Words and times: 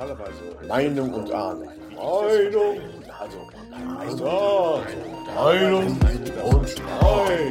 normalerweise 0.00 0.66
Meinung 0.66 1.12
und 1.12 1.30
Ahnung. 1.30 1.68
Meinung, 1.94 2.80
also, 3.18 3.50
also 3.98 4.82
Meinung 5.34 5.86
und 6.42 6.82
Meinung. 6.84 7.50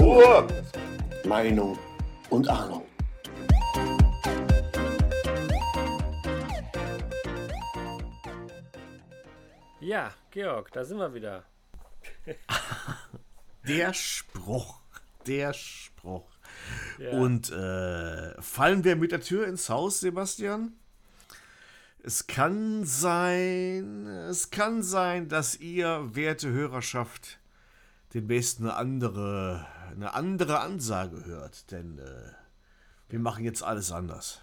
Ruhe! 0.00 0.46
Meinung 1.24 1.78
und 2.30 2.48
Ahnung. 2.48 2.86
Ja, 9.80 10.10
Georg, 10.30 10.72
da 10.72 10.84
sind 10.84 10.98
wir 10.98 11.12
wieder. 11.12 11.44
Der 13.66 13.92
Spruch. 13.92 14.80
Der 15.26 15.52
Spruch. 15.52 16.37
Ja. 16.98 17.10
Und 17.10 17.50
äh, 17.50 18.40
fallen 18.40 18.84
wir 18.84 18.96
mit 18.96 19.12
der 19.12 19.20
Tür 19.20 19.46
ins 19.46 19.68
Haus, 19.68 20.00
Sebastian? 20.00 20.72
Es 22.02 22.26
kann 22.26 22.84
sein, 22.84 24.06
es 24.06 24.50
kann 24.50 24.82
sein, 24.82 25.28
dass 25.28 25.56
ihr, 25.56 26.14
werte 26.14 26.50
Hörerschaft, 26.50 27.38
demnächst 28.14 28.60
eine 28.60 28.74
andere, 28.74 29.66
eine 29.90 30.14
andere 30.14 30.60
Ansage 30.60 31.24
hört, 31.24 31.70
denn 31.70 31.98
äh, 31.98 32.32
wir 33.08 33.18
machen 33.18 33.44
jetzt 33.44 33.62
alles 33.62 33.92
anders. 33.92 34.40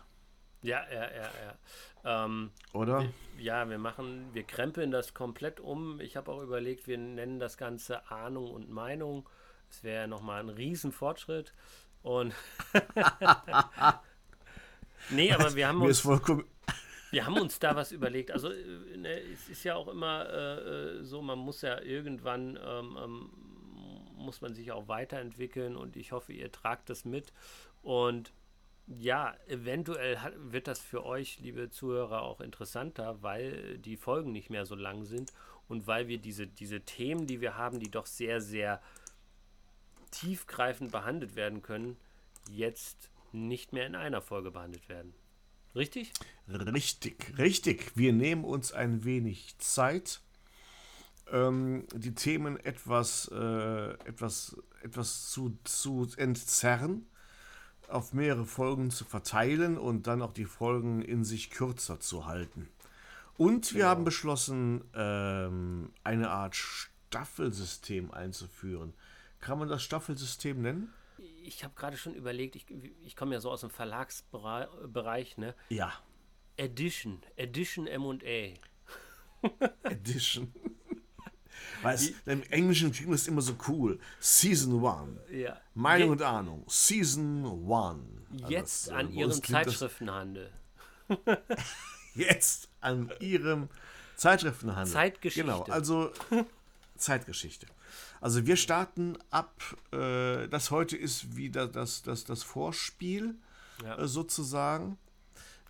Ja, 0.61 0.83
ja, 0.91 1.03
ja, 1.03 1.29
ja. 1.45 2.25
Ähm, 2.25 2.51
Oder? 2.73 3.01
Wir, 3.01 3.13
ja, 3.43 3.69
wir 3.69 3.77
machen, 3.77 4.29
wir 4.33 4.43
krempeln 4.43 4.91
das 4.91 5.13
komplett 5.13 5.59
um. 5.59 5.99
Ich 5.99 6.17
habe 6.17 6.31
auch 6.31 6.41
überlegt, 6.41 6.87
wir 6.87 6.97
nennen 6.97 7.39
das 7.39 7.57
Ganze 7.57 8.09
Ahnung 8.11 8.51
und 8.51 8.69
Meinung. 8.69 9.27
Das 9.69 9.83
wäre 9.83 10.01
ja 10.01 10.07
nochmal 10.07 10.41
ein 10.41 10.49
Riesenfortschritt. 10.49 11.53
Und 12.01 12.33
nee, 15.09 15.31
aber 15.31 15.55
wir 15.55 15.67
haben 15.67 15.81
uns, 15.81 16.05
wir 16.05 17.25
haben 17.25 17.37
uns 17.37 17.59
da 17.59 17.75
was 17.75 17.91
überlegt. 17.91 18.31
Also 18.31 18.51
äh, 18.51 18.97
ne, 18.97 19.19
es 19.21 19.49
ist 19.49 19.63
ja 19.63 19.75
auch 19.75 19.87
immer 19.87 20.29
äh, 20.29 20.99
äh, 20.99 21.03
so, 21.03 21.21
man 21.21 21.39
muss 21.39 21.61
ja 21.61 21.81
irgendwann 21.81 22.59
ähm, 22.63 22.97
ähm, 23.01 23.29
muss 24.25 24.41
man 24.41 24.53
sich 24.53 24.71
auch 24.71 24.87
weiterentwickeln 24.87 25.77
und 25.77 25.95
ich 25.95 26.11
hoffe, 26.11 26.33
ihr 26.33 26.51
tragt 26.51 26.89
das 26.89 27.05
mit. 27.05 27.31
Und 27.81 28.33
ja, 28.87 29.35
eventuell 29.47 30.19
hat, 30.19 30.33
wird 30.37 30.67
das 30.67 30.79
für 30.79 31.05
euch, 31.05 31.39
liebe 31.39 31.69
Zuhörer, 31.69 32.21
auch 32.23 32.41
interessanter, 32.41 33.21
weil 33.21 33.77
die 33.77 33.97
Folgen 33.97 34.31
nicht 34.31 34.49
mehr 34.49 34.65
so 34.65 34.75
lang 34.75 35.05
sind 35.05 35.31
und 35.67 35.87
weil 35.87 36.07
wir 36.07 36.17
diese, 36.17 36.47
diese 36.47 36.81
Themen, 36.81 37.25
die 37.25 37.41
wir 37.41 37.57
haben, 37.57 37.79
die 37.79 37.89
doch 37.89 38.05
sehr, 38.05 38.41
sehr 38.41 38.81
tiefgreifend 40.19 40.91
behandelt 40.91 41.35
werden 41.35 41.61
können, 41.61 41.97
jetzt 42.49 43.09
nicht 43.31 43.73
mehr 43.73 43.85
in 43.85 43.95
einer 43.95 44.21
Folge 44.21 44.51
behandelt 44.51 44.87
werden. 44.89 45.13
Richtig? 45.75 46.13
Richtig, 46.47 47.37
richtig. 47.37 47.91
Wir 47.95 48.13
nehmen 48.13 48.45
uns 48.45 48.71
ein 48.71 49.03
wenig 49.03 49.57
Zeit, 49.57 50.21
ähm, 51.31 51.85
die 51.93 52.15
Themen 52.15 52.57
etwas, 52.57 53.29
äh, 53.33 53.89
etwas, 54.05 54.55
etwas 54.83 55.29
zu, 55.31 55.57
zu 55.63 56.07
entzerren 56.15 57.07
auf 57.89 58.13
mehrere 58.13 58.45
Folgen 58.45 58.89
zu 58.89 59.05
verteilen 59.05 59.77
und 59.77 60.07
dann 60.07 60.21
auch 60.21 60.33
die 60.33 60.45
Folgen 60.45 61.01
in 61.01 61.23
sich 61.23 61.49
kürzer 61.49 61.99
zu 61.99 62.25
halten. 62.25 62.69
Und 63.37 63.73
wir 63.73 63.79
genau. 63.79 63.89
haben 63.89 64.05
beschlossen, 64.05 64.83
ähm, 64.93 65.91
eine 66.03 66.29
Art 66.29 66.55
Staffelsystem 66.55 68.11
einzuführen. 68.11 68.93
Kann 69.45 69.59
man 69.59 69.67
das 69.67 69.83
Staffelsystem 69.83 70.59
nennen? 70.59 70.91
Ich 71.43 71.63
habe 71.63 71.75
gerade 71.75 71.97
schon 71.97 72.15
überlegt, 72.15 72.55
ich, 72.55 72.65
ich 73.03 73.15
komme 73.15 73.35
ja 73.35 73.39
so 73.39 73.51
aus 73.51 73.61
dem 73.61 73.69
Verlagsbereich, 73.69 75.37
ne? 75.37 75.53
Ja. 75.69 75.93
Edition, 76.57 77.21
Edition 77.35 77.85
MA. 77.85 78.55
Edition. 79.83 80.51
Weißt 81.83 82.09
du, 82.25 82.31
im 82.31 82.41
Englischen 82.49 82.91
klingt 82.91 83.13
das 83.13 83.27
immer 83.27 83.41
so 83.41 83.55
cool. 83.67 83.99
Season 84.19 84.83
1. 84.83 85.19
Ja. 85.29 85.61
Meinung 85.75 86.09
und 86.09 86.23
Ahnung. 86.23 86.63
Season 86.67 87.45
1. 87.71 88.49
Jetzt 88.49 88.89
also, 88.89 88.99
an 88.99 89.13
Ihrem 89.13 89.43
Zeitschriftenhandel. 89.43 90.51
Jetzt 92.15 92.67
an 92.81 93.11
Ihrem 93.19 93.69
Zeitschriftenhandel. 94.15 94.91
Zeitgeschichte. 94.91 95.43
Genau, 95.43 95.65
also 95.65 96.11
Zeitgeschichte. 96.97 97.67
Also 98.25 98.47
wir 98.47 98.55
starten 98.55 99.19
ab, 99.29 99.61
äh, 99.91 100.47
das 100.47 100.71
heute 100.71 100.97
ist 100.97 101.35
wieder 101.35 101.67
das, 101.67 102.01
das, 102.01 102.23
das 102.23 102.41
Vorspiel 102.41 103.35
ja. 103.83 103.99
äh, 103.99 104.07
sozusagen. 104.07 104.97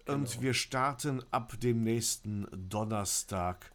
Genau. 0.06 0.20
Und 0.20 0.42
wir 0.42 0.54
starten 0.54 1.22
ab 1.32 1.60
dem 1.60 1.84
nächsten 1.84 2.48
Donnerstag 2.70 3.74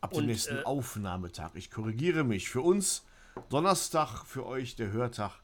Ab 0.00 0.14
dem 0.14 0.26
nächsten 0.26 0.58
äh, 0.58 0.64
Aufnahmetag. 0.64 1.52
Ich 1.54 1.70
korrigiere 1.70 2.24
mich. 2.24 2.48
Für 2.48 2.62
uns 2.62 3.04
Donnerstag, 3.50 4.24
für 4.26 4.46
euch 4.46 4.74
der 4.74 4.90
Hörtag. 4.90 5.40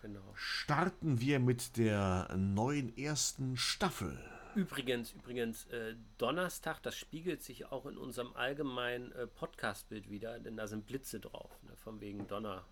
Genau. 0.00 0.32
Starten 0.32 1.20
wir 1.20 1.38
mit 1.38 1.76
der 1.76 2.34
neuen 2.34 2.96
ersten 2.96 3.58
Staffel. 3.58 4.18
Übrigens, 4.54 5.12
übrigens, 5.12 5.66
äh, 5.66 5.96
Donnerstag, 6.18 6.80
das 6.82 6.96
spiegelt 6.96 7.42
sich 7.42 7.66
auch 7.72 7.86
in 7.86 7.98
unserem 7.98 8.34
allgemeinen 8.34 9.10
äh, 9.12 9.26
Podcast-Bild 9.26 10.10
wieder, 10.10 10.38
denn 10.38 10.56
da 10.56 10.66
sind 10.66 10.86
Blitze 10.86 11.18
drauf, 11.18 11.50
ne, 11.64 11.74
von 11.76 12.00
wegen 12.00 12.26
Donner, 12.28 12.64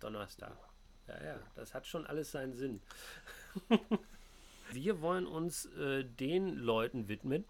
Donnerstag. 0.00 0.56
Ja, 1.08 1.24
ja, 1.24 1.38
das 1.54 1.74
hat 1.74 1.86
schon 1.86 2.06
alles 2.06 2.32
seinen 2.32 2.54
Sinn. 2.54 2.80
wir 4.72 5.00
wollen 5.00 5.26
uns 5.26 5.66
äh, 5.66 6.04
den 6.04 6.56
Leuten 6.56 7.08
widmen, 7.08 7.44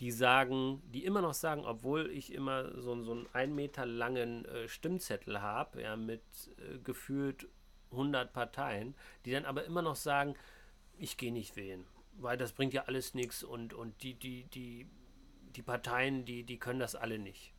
die 0.00 0.10
sagen, 0.10 0.82
die 0.86 1.04
immer 1.04 1.22
noch 1.22 1.34
sagen, 1.34 1.64
obwohl 1.64 2.10
ich 2.10 2.32
immer 2.32 2.80
so, 2.80 3.02
so 3.02 3.12
einen 3.12 3.26
ein 3.32 3.54
Meter 3.54 3.84
langen 3.84 4.44
äh, 4.44 4.68
Stimmzettel 4.68 5.42
habe, 5.42 5.82
ja, 5.82 5.96
mit 5.96 6.22
äh, 6.58 6.78
gefühlt 6.78 7.48
100 7.90 8.32
Parteien, 8.32 8.94
die 9.24 9.32
dann 9.32 9.44
aber 9.44 9.64
immer 9.64 9.82
noch 9.82 9.96
sagen, 9.96 10.34
ich 10.98 11.16
gehe 11.16 11.32
nicht 11.32 11.56
wählen, 11.56 11.84
weil 12.18 12.36
das 12.36 12.52
bringt 12.52 12.72
ja 12.72 12.84
alles 12.84 13.14
nichts 13.14 13.42
und, 13.42 13.74
und 13.74 14.02
die, 14.02 14.14
die, 14.14 14.44
die, 14.44 14.86
die 15.56 15.62
Parteien, 15.62 16.24
die, 16.24 16.44
die 16.44 16.58
können 16.58 16.80
das 16.80 16.94
alle 16.94 17.18
nicht. 17.18 17.52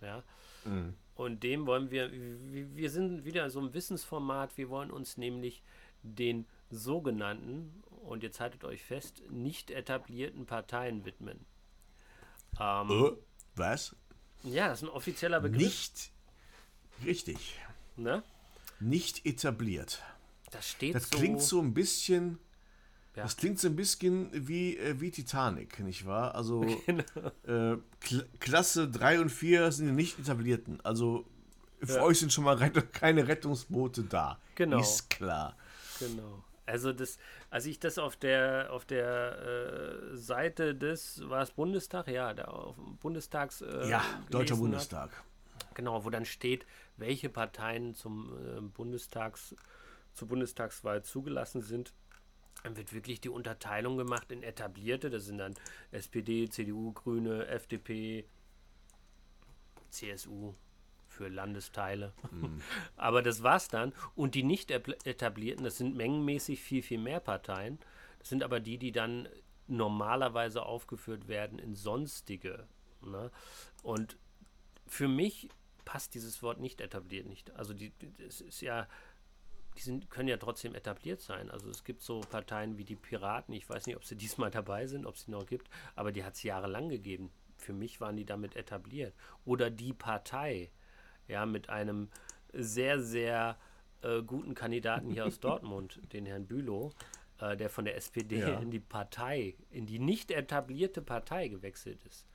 Ja. 0.00 0.22
Mhm. 0.64 0.94
Und 1.14 1.42
dem 1.42 1.66
wollen 1.66 1.90
wir, 1.90 2.10
wir 2.12 2.90
sind 2.90 3.24
wieder 3.24 3.48
so 3.50 3.60
ein 3.60 3.72
Wissensformat, 3.72 4.56
wir 4.56 4.68
wollen 4.68 4.90
uns 4.90 5.16
nämlich 5.16 5.62
den 6.02 6.46
sogenannten, 6.70 7.82
und 8.02 8.22
jetzt 8.22 8.40
haltet 8.40 8.64
euch 8.64 8.82
fest, 8.82 9.22
nicht 9.30 9.70
etablierten 9.70 10.44
Parteien 10.46 11.04
widmen. 11.04 11.46
Ähm, 12.60 12.90
uh, 12.90 13.16
was? 13.54 13.96
Ja, 14.42 14.68
das 14.68 14.82
ist 14.82 14.88
ein 14.88 14.94
offizieller 14.94 15.40
Begriff. 15.40 15.62
Nicht 15.62 16.12
richtig. 17.04 17.58
Ne? 17.96 18.22
Nicht 18.80 19.24
etabliert. 19.24 20.02
Das 20.50 20.70
steht 20.70 20.94
das 20.94 21.08
so. 21.08 21.18
klingt 21.18 21.42
so 21.42 21.60
ein 21.60 21.74
bisschen. 21.74 22.38
Ja. 23.16 23.22
Das 23.22 23.36
klingt 23.36 23.60
so 23.60 23.68
ein 23.68 23.76
bisschen 23.76 24.28
wie, 24.32 24.76
äh, 24.76 25.00
wie 25.00 25.10
Titanic, 25.10 25.78
nicht 25.80 26.04
wahr? 26.04 26.34
Also 26.34 26.60
genau. 26.86 27.04
äh, 27.46 27.78
Kl 28.00 28.26
Klasse 28.40 28.88
3 28.88 29.20
und 29.20 29.30
4 29.30 29.70
sind 29.70 29.86
die 29.86 29.92
nicht 29.92 30.18
etablierten. 30.18 30.80
Also 30.82 31.24
für 31.80 31.96
ja. 31.96 32.02
euch 32.02 32.18
sind 32.18 32.32
schon 32.32 32.44
mal 32.44 32.56
rett 32.56 32.92
keine 32.92 33.28
Rettungsboote 33.28 34.02
da. 34.02 34.38
Genau. 34.56 34.80
Ist 34.80 35.10
klar. 35.10 35.56
Genau. 36.00 36.42
Also 36.66 36.92
das, 36.92 37.18
als 37.50 37.66
ich 37.66 37.78
das 37.78 37.98
auf 37.98 38.16
der 38.16 38.72
auf 38.72 38.84
der 38.84 39.38
äh, 40.12 40.16
Seite 40.16 40.74
des 40.74 41.28
war 41.28 41.42
es 41.42 41.50
Bundestag, 41.50 42.08
ja, 42.08 42.32
der 42.32 42.52
auf 42.52 42.74
Bundestags 43.00 43.60
äh, 43.60 43.88
ja 43.88 44.02
deutscher 44.30 44.56
Bundestag. 44.56 45.10
Hat, 45.10 45.74
genau, 45.74 46.04
wo 46.04 46.10
dann 46.10 46.24
steht, 46.24 46.66
welche 46.96 47.28
Parteien 47.28 47.94
zum 47.94 48.32
äh, 48.32 48.60
Bundestags 48.60 49.54
zur 50.14 50.28
Bundestagswahl 50.28 51.02
zugelassen 51.02 51.60
sind. 51.60 51.92
Dann 52.64 52.76
wird 52.76 52.92
wirklich 52.92 53.20
die 53.20 53.28
Unterteilung 53.28 53.96
gemacht 53.96 54.32
in 54.32 54.42
etablierte, 54.42 55.10
das 55.10 55.26
sind 55.26 55.38
dann 55.38 55.54
SPD, 55.92 56.48
CDU, 56.48 56.92
Grüne, 56.92 57.46
FDP, 57.46 58.26
CSU, 59.90 60.54
für 61.14 61.28
Landesteile. 61.28 62.12
Mhm. 62.30 62.60
Aber 62.96 63.22
das 63.22 63.42
war's 63.42 63.68
dann. 63.68 63.92
Und 64.14 64.34
die 64.34 64.42
nicht 64.42 64.70
etablierten, 64.70 65.64
das 65.64 65.78
sind 65.78 65.96
mengenmäßig 65.96 66.60
viel, 66.60 66.82
viel 66.82 66.98
mehr 66.98 67.20
Parteien. 67.20 67.78
Das 68.18 68.30
sind 68.30 68.42
aber 68.42 68.58
die, 68.58 68.78
die 68.78 68.90
dann 68.90 69.28
normalerweise 69.66 70.64
aufgeführt 70.64 71.28
werden 71.28 71.58
in 71.58 71.74
sonstige. 71.74 72.66
Ne? 73.02 73.30
Und 73.82 74.16
für 74.86 75.08
mich 75.08 75.50
passt 75.84 76.14
dieses 76.14 76.42
Wort 76.42 76.58
nicht 76.58 76.80
etabliert 76.80 77.26
nicht. 77.26 77.50
Also 77.54 77.74
die, 77.74 77.92
es 78.26 78.40
ist 78.40 78.62
ja, 78.62 78.88
die 79.76 79.80
sind, 79.80 80.10
können 80.10 80.28
ja 80.28 80.36
trotzdem 80.36 80.74
etabliert 80.74 81.20
sein. 81.20 81.50
Also 81.50 81.68
es 81.70 81.84
gibt 81.84 82.02
so 82.02 82.20
Parteien 82.20 82.78
wie 82.78 82.84
die 82.84 82.96
Piraten, 82.96 83.52
ich 83.54 83.68
weiß 83.68 83.86
nicht, 83.86 83.96
ob 83.96 84.04
sie 84.04 84.16
diesmal 84.24 84.50
dabei 84.50 84.86
sind, 84.86 85.06
ob 85.06 85.14
es 85.16 85.24
sie 85.24 85.30
noch 85.30 85.46
gibt, 85.46 85.68
aber 85.96 86.12
die 86.12 86.24
hat 86.24 86.34
es 86.34 86.42
jahrelang 86.42 86.88
gegeben. 86.88 87.30
Für 87.58 87.72
mich 87.72 88.00
waren 88.00 88.16
die 88.16 88.24
damit 88.26 88.56
etabliert. 88.56 89.14
Oder 89.44 89.70
die 89.70 89.92
Partei, 89.92 90.70
ja, 91.28 91.46
mit 91.46 91.68
einem 91.70 92.10
sehr, 92.52 93.00
sehr 93.00 93.56
äh, 94.02 94.22
guten 94.22 94.54
Kandidaten 94.54 95.10
hier 95.10 95.24
aus 95.26 95.40
Dortmund, 95.40 96.00
den 96.12 96.26
Herrn 96.26 96.46
Bülow. 96.46 96.92
äh, 97.40 97.56
der 97.56 97.68
von 97.68 97.84
der 97.84 97.96
SPD 97.96 98.38
Ja. 98.38 98.60
in 98.60 98.70
die 98.70 98.78
Partei, 98.80 99.56
in 99.70 99.86
die 99.86 99.98
nicht 99.98 100.30
etablierte 100.30 101.02
Partei 101.02 101.48
gewechselt 101.48 102.00
ist. 102.04 102.26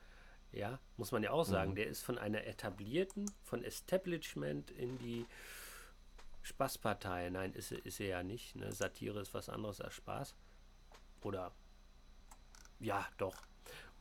Ja, 0.52 0.78
muss 0.98 1.10
man 1.12 1.22
ja 1.22 1.30
auch 1.30 1.46
Mhm. 1.46 1.50
sagen, 1.50 1.74
der 1.74 1.86
ist 1.86 2.02
von 2.02 2.18
einer 2.18 2.44
etablierten, 2.44 3.30
von 3.44 3.62
Establishment 3.64 4.70
in 4.72 4.98
die 4.98 5.24
Spaßpartei. 6.42 7.30
Nein, 7.30 7.52
ist, 7.52 7.72
er- 7.72 7.84
ist 7.84 8.00
er 8.00 8.06
ja 8.08 8.22
nicht. 8.22 8.56
Ne? 8.56 8.72
Satire 8.72 9.20
ist 9.20 9.34
was 9.34 9.48
anderes 9.48 9.80
als 9.80 9.94
Spaß. 9.94 10.34
Oder 11.22 11.52
ja, 12.78 13.06
doch. 13.18 13.36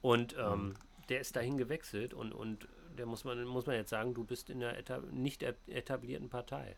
Und 0.02 0.36
ähm, 0.38 0.76
der 1.10 1.20
ist 1.20 1.36
dahin 1.36 1.58
gewechselt 1.58 2.14
und, 2.14 2.32
und 2.34 2.68
der 2.98 3.06
muss 3.06 3.24
man, 3.24 3.44
muss 3.46 3.66
man 3.66 3.76
jetzt 3.76 3.90
sagen, 3.90 4.14
du 4.14 4.24
bist 4.24 4.50
in 4.50 4.60
der 4.62 4.78
eta 4.78 5.00
nicht 5.12 5.44
et- 5.44 5.58
etablierten 5.68 6.30
Partei. 6.30 6.78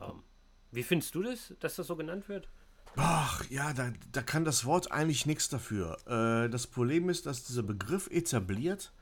Ähm, 0.00 0.22
wie 0.70 0.82
findest 0.82 1.14
du 1.14 1.22
das, 1.22 1.52
dass 1.60 1.76
das 1.76 1.86
so 1.86 1.96
genannt 1.96 2.28
wird? 2.28 2.48
Ach 2.96 3.44
ja, 3.50 3.72
da, 3.72 3.92
da 4.12 4.22
kann 4.22 4.44
das 4.44 4.64
Wort 4.64 4.92
eigentlich 4.92 5.26
nichts 5.26 5.48
dafür. 5.48 5.96
Äh, 6.06 6.48
das 6.48 6.66
Problem 6.68 7.08
ist, 7.08 7.26
dass 7.26 7.42
dieser 7.44 7.62
Begriff 7.64 8.08
etabliert 8.10 8.92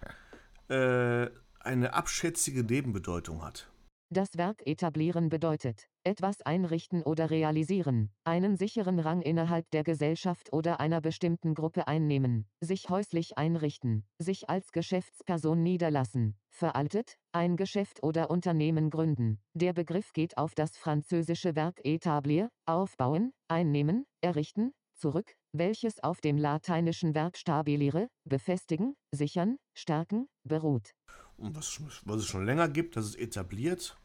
äh, 0.69 1.29
eine 1.61 1.93
abschätzige 1.93 2.65
Nebenbedeutung 2.65 3.45
hat. 3.45 3.69
Das 4.15 4.37
Verb 4.37 4.61
etablieren 4.67 5.31
bedeutet, 5.31 5.89
etwas 6.05 6.43
einrichten 6.43 7.03
oder 7.03 7.31
realisieren, 7.31 8.11
einen 8.25 8.59
sicheren 8.59 8.99
Rang 8.99 9.23
innerhalb 9.23 9.71
der 9.71 9.85
Gesellschaft 9.85 10.53
oder 10.53 10.81
einer 10.81 11.01
bestimmten 11.01 11.55
Gruppe 11.55 11.89
einnehmen, 11.89 12.47
sich 12.61 12.91
häuslich 12.91 13.39
einrichten, 13.39 14.05
sich 14.19 14.51
als 14.51 14.71
Geschäftsperson 14.73 15.63
niederlassen, 15.63 16.37
veraltet, 16.51 17.17
ein 17.33 17.57
Geschäft 17.57 18.03
oder 18.03 18.31
Unternehmen 18.31 18.91
gründen. 18.91 19.41
Der 19.55 19.73
Begriff 19.73 20.13
geht 20.13 20.37
auf 20.37 20.55
das 20.55 20.77
französische 20.77 21.57
Verb 21.57 21.79
établir, 21.83 22.51
aufbauen, 22.67 23.33
einnehmen, 23.49 24.05
errichten, 24.21 24.75
zurück, 24.95 25.33
welches 25.53 26.03
auf 26.05 26.21
dem 26.21 26.37
lateinischen 26.37 27.15
Verb 27.15 27.39
stabilire, 27.39 28.09
befestigen, 28.25 28.95
sichern, 29.11 29.57
stärken, 29.73 30.29
beruht. 30.45 30.91
Und 31.39 31.57
was, 31.57 31.81
was 32.05 32.17
es 32.19 32.27
schon 32.27 32.45
länger 32.45 32.69
gibt, 32.69 32.97
das 32.97 33.07
ist 33.07 33.19
etabliert. 33.19 33.97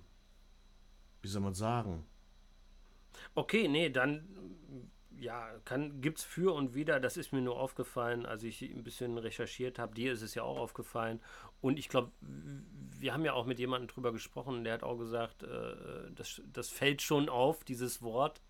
wie 1.22 1.28
soll 1.28 1.42
man 1.42 1.56
sagen, 1.56 2.06
Okay, 3.36 3.68
nee, 3.68 3.90
dann 3.90 4.28
ja, 5.18 5.50
kann 5.66 6.02
gibt's 6.02 6.24
für 6.24 6.54
und 6.54 6.76
wider. 6.76 7.00
Das 7.00 7.18
ist 7.18 7.34
mir 7.34 7.42
nur 7.42 7.60
aufgefallen, 7.60 8.26
als 8.26 8.44
ich 8.44 8.62
ein 8.62 8.84
bisschen 8.84 9.18
recherchiert 9.18 9.80
habe. 9.80 9.94
Dir 9.94 10.14
ist 10.14 10.22
es 10.22 10.36
ja 10.36 10.44
auch 10.44 10.58
aufgefallen. 10.58 11.20
Und 11.62 11.78
ich 11.78 11.90
glaube, 11.90 12.12
wir 12.22 13.14
haben 13.14 13.26
ja 13.26 13.34
auch 13.34 13.46
mit 13.46 13.60
jemandem 13.60 13.88
drüber 13.88 14.12
gesprochen, 14.12 14.64
der 14.64 14.74
hat 14.74 14.84
auch 14.84 14.98
gesagt, 14.98 15.44
äh, 15.44 16.12
das, 16.16 16.42
das 16.52 16.70
fällt 16.70 17.02
schon 17.02 17.28
auf, 17.28 17.64
dieses 17.64 18.02
Wort. 18.02 18.42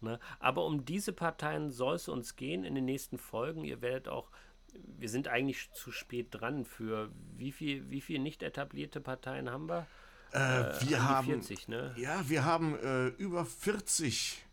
Ne? 0.00 0.18
Aber 0.40 0.66
um 0.66 0.84
diese 0.84 1.12
Parteien 1.12 1.70
soll 1.70 1.94
es 1.94 2.08
uns 2.08 2.36
gehen 2.36 2.64
in 2.64 2.74
den 2.74 2.84
nächsten 2.84 3.18
Folgen. 3.18 3.64
Ihr 3.64 3.80
werdet 3.82 4.08
auch, 4.08 4.30
wir 4.72 5.08
sind 5.08 5.28
eigentlich 5.28 5.70
zu 5.72 5.92
spät 5.92 6.28
dran 6.30 6.64
für 6.64 7.10
wie 7.36 7.52
viel, 7.52 7.88
wie 7.90 8.00
viel 8.00 8.18
nicht 8.18 8.42
etablierte 8.42 9.00
Parteien 9.00 9.50
haben 9.50 9.68
wir? 9.68 9.86
äh, 10.32 10.78
die 10.80 10.90
wir 10.90 11.08
haben 11.08 11.26
40, 11.26 11.68
ne? 11.68 11.94
Ja, 11.96 12.28
wir 12.28 12.44
haben 12.44 12.76
äh, 12.78 13.08
über 13.08 13.44
40 13.44 14.44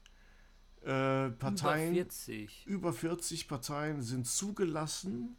äh, 0.82 1.30
Parteien. 1.30 1.96
Über 1.96 2.06
40. 2.06 2.68
Über 2.68 2.94
40 2.94 3.48
Parteien 3.48 4.02
sind 4.02 4.28
zugelassen 4.28 5.38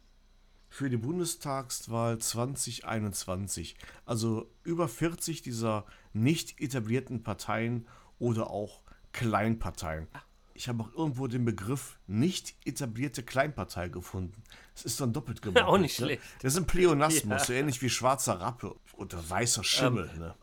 für 0.67 0.89
die 0.89 0.97
Bundestagswahl 0.97 2.17
2021. 2.17 3.75
Also 4.05 4.49
über 4.63 4.87
40 4.87 5.41
dieser 5.41 5.85
nicht 6.13 6.59
etablierten 6.59 7.23
Parteien 7.23 7.87
oder 8.19 8.49
auch 8.49 8.80
Kleinparteien. 9.13 10.07
Ich 10.53 10.67
habe 10.67 10.83
auch 10.83 10.93
irgendwo 10.93 11.27
den 11.27 11.45
Begriff 11.45 11.97
nicht 12.07 12.55
etablierte 12.65 13.23
Kleinpartei 13.23 13.89
gefunden. 13.89 14.43
Das 14.73 14.85
ist 14.85 15.01
dann 15.01 15.11
doppelt 15.13 15.41
gemoppelt. 15.41 15.65
Auch 15.67 15.77
nicht 15.77 15.99
ne? 15.99 16.05
schlecht. 16.05 16.23
Das 16.41 16.53
ist 16.53 16.59
ein 16.59 16.67
Pleonasmus, 16.67 17.23
Ja. 17.39 17.45
so 17.45 17.53
ähnlich 17.53 17.81
wie 17.81 17.89
schwarzer 17.89 18.39
Rappe 18.39 18.75
oder 18.93 19.27
weißer 19.27 19.63
Schimmel. 19.63 20.09
Ähm, 20.13 20.19
ne? 20.19 20.35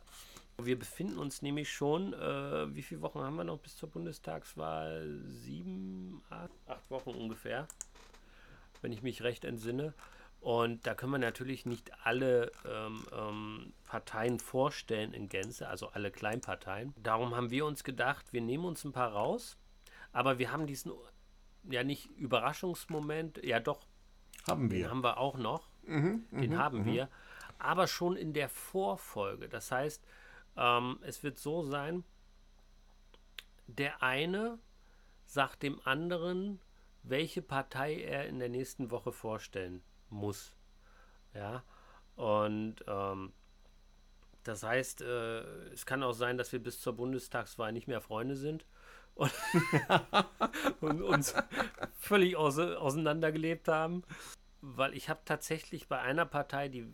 Wir 0.61 0.77
befinden 0.77 1.19
uns 1.19 1.41
nämlich 1.41 1.73
schon, 1.73 2.15
äh, 2.15 2.75
wie 2.75 2.83
viele 2.83 3.01
Wochen 3.03 3.21
haben 3.21 3.37
wir 3.37 3.45
noch 3.45 3.59
bis 3.61 3.77
zur 3.77 3.91
Bundestagswahl? 3.91 5.21
Sieben, 5.25 6.21
acht, 6.31 6.51
acht 6.67 6.91
Wochen 6.91 7.11
ungefähr, 7.11 7.69
wenn 8.83 8.91
ich 8.91 9.03
mich 9.03 9.23
recht 9.23 9.45
entsinne. 9.45 9.95
Und 10.41 10.87
da 10.87 10.95
können 10.95 11.13
wir 11.13 11.19
natürlich 11.19 11.67
nicht 11.67 11.91
alle 12.05 12.53
ähm, 12.65 13.05
ähm, 13.13 13.73
Parteien 13.87 14.39
vorstellen 14.39 15.13
in 15.13 15.29
Gänze, 15.29 15.69
also 15.69 15.89
alle 15.89 16.11
Kleinparteien. 16.11 16.95
Darum 17.03 17.35
haben 17.35 17.51
wir 17.51 17.67
uns 17.67 17.83
gedacht, 17.83 18.33
wir 18.33 18.41
nehmen 18.41 18.65
uns 18.65 18.85
ein 18.85 18.93
paar 18.93 19.13
raus, 19.13 19.57
aber 20.13 20.39
wir 20.39 20.53
haben 20.53 20.67
diesen, 20.67 20.93
ja 21.65 21.83
nicht 21.83 22.07
Überraschungsmoment, 22.17 23.45
ja 23.45 23.59
doch, 23.59 23.81
Haben 24.49 24.69
den 24.69 24.79
wir. 24.79 24.91
haben 24.91 25.03
wir 25.03 25.19
auch 25.19 25.37
noch. 25.37 25.69
Den 26.31 26.59
haben 26.59 26.85
wir. 26.85 27.09
Aber 27.59 27.87
schon 27.87 28.15
in 28.17 28.33
der 28.33 28.49
Vorfolge. 28.49 29.49
Das 29.49 29.73
heißt, 29.73 30.05
ähm, 30.57 30.99
es 31.03 31.23
wird 31.23 31.39
so 31.39 31.63
sein, 31.63 32.05
der 33.67 34.03
eine 34.03 34.59
sagt 35.27 35.63
dem 35.63 35.81
anderen, 35.85 36.61
welche 37.03 37.43
Partei 37.43 38.01
er 38.01 38.27
in 38.27 38.39
der 38.39 38.49
nächsten 38.49 38.91
Woche 38.91 39.13
vorstellen 39.13 39.83
muss. 40.11 40.57
Ja. 41.35 41.63
Und 42.17 42.77
ähm, 42.87 43.33
das 44.43 44.63
heißt, 44.63 45.03
äh, 45.03 45.41
es 45.73 45.87
kann 45.87 46.03
auch 46.03 46.13
sein, 46.13 46.39
dass 46.39 46.53
wir 46.53 46.63
bis 46.63 46.81
zur 46.81 46.95
Bundestagswahl 46.95 47.73
nicht 47.73 47.87
mehr 47.87 48.01
Freunde 48.01 48.35
sind 48.37 48.67
und, 49.15 49.33
und 50.81 51.03
uns 51.03 51.35
völlig 51.99 52.37
aus, 52.37 52.59
auseinandergelebt 52.59 53.69
haben. 53.69 54.03
Weil 54.61 54.95
ich 54.95 55.09
habe 55.09 55.21
tatsächlich 55.25 55.87
bei 55.87 56.01
einer 56.01 56.27
Partei, 56.27 56.69
die 56.69 56.89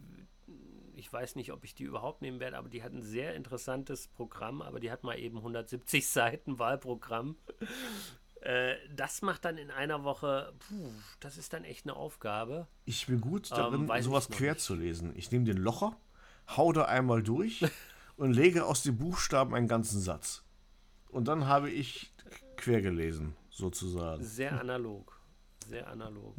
ich 0.97 1.13
weiß 1.13 1.37
nicht, 1.37 1.53
ob 1.53 1.65
ich 1.65 1.75
die 1.75 1.85
überhaupt 1.85 2.23
nehmen 2.23 2.41
werde, 2.41 2.57
aber 2.57 2.69
die 2.69 2.83
hat 2.83 2.93
ein 2.93 3.03
sehr 3.03 3.35
interessantes 3.35 4.09
Programm, 4.09 4.63
aber 4.63 4.81
die 4.81 4.91
hat 4.91 5.03
mal 5.03 5.19
eben 5.19 5.39
170 5.39 6.07
Seiten 6.09 6.59
Wahlprogramm. 6.59 7.37
Äh, 8.45 8.77
das 8.95 9.23
macht 9.23 9.45
dann 9.47 9.57
in 9.57 9.71
einer 9.71 10.05
Woche, 10.05 10.53
puh, 10.69 10.91
das 11.21 11.39
ist 11.39 11.53
dann 11.55 11.65
echt 11.65 11.87
eine 11.87 11.97
Aufgabe. 11.97 12.67
Ich 12.85 13.07
bin 13.07 13.21
gut 13.21 13.51
darin, 13.51 13.83
Ähm, 13.83 13.89
weiß 13.89 14.01
ich 14.01 14.05
sowas 14.05 14.29
quer 14.29 14.53
nicht. 14.53 14.65
zu 14.65 14.75
lesen. 14.75 15.13
Ich 15.17 15.31
nehme 15.33 15.45
den 15.47 15.57
Locher, 15.57 15.97
hau 16.57 16.73
da 16.73 16.85
einmal 16.85 17.23
durch 17.23 17.65
und 18.17 18.33
lege 18.35 18.67
aus 18.67 18.83
den 18.83 18.99
Buchstaben 18.99 19.55
einen 19.55 19.67
ganzen 19.69 19.99
Satz. 20.01 20.43
Und 21.09 21.27
dann 21.27 21.47
habe 21.47 21.71
ich 21.71 22.13
quer 22.57 22.83
gelesen. 22.83 23.35
sozusagen. 23.51 24.23
Sehr 24.23 24.61
analog. 24.61 25.19
Sehr 25.67 25.87
analog. 25.89 26.35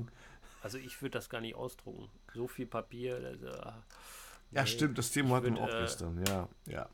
Also 0.62 0.77
ich 0.77 1.01
würde 1.01 1.12
das 1.17 1.29
gar 1.29 1.41
nicht 1.41 1.55
ausdrucken. 1.55 2.09
So 2.33 2.47
viel 2.47 2.65
Papier. 2.67 3.15
Also, 3.15 3.47
ja, 3.47 3.83
nee. 4.51 4.65
stimmt, 4.67 4.97
das 4.97 5.09
Thema 5.12 5.38
hatten 5.38 5.55
wir 5.55 5.63
auch 5.63 5.69
äh, 5.74 5.81
gestern. 5.81 6.24
Ja, 6.27 6.47
ja. 6.67 6.89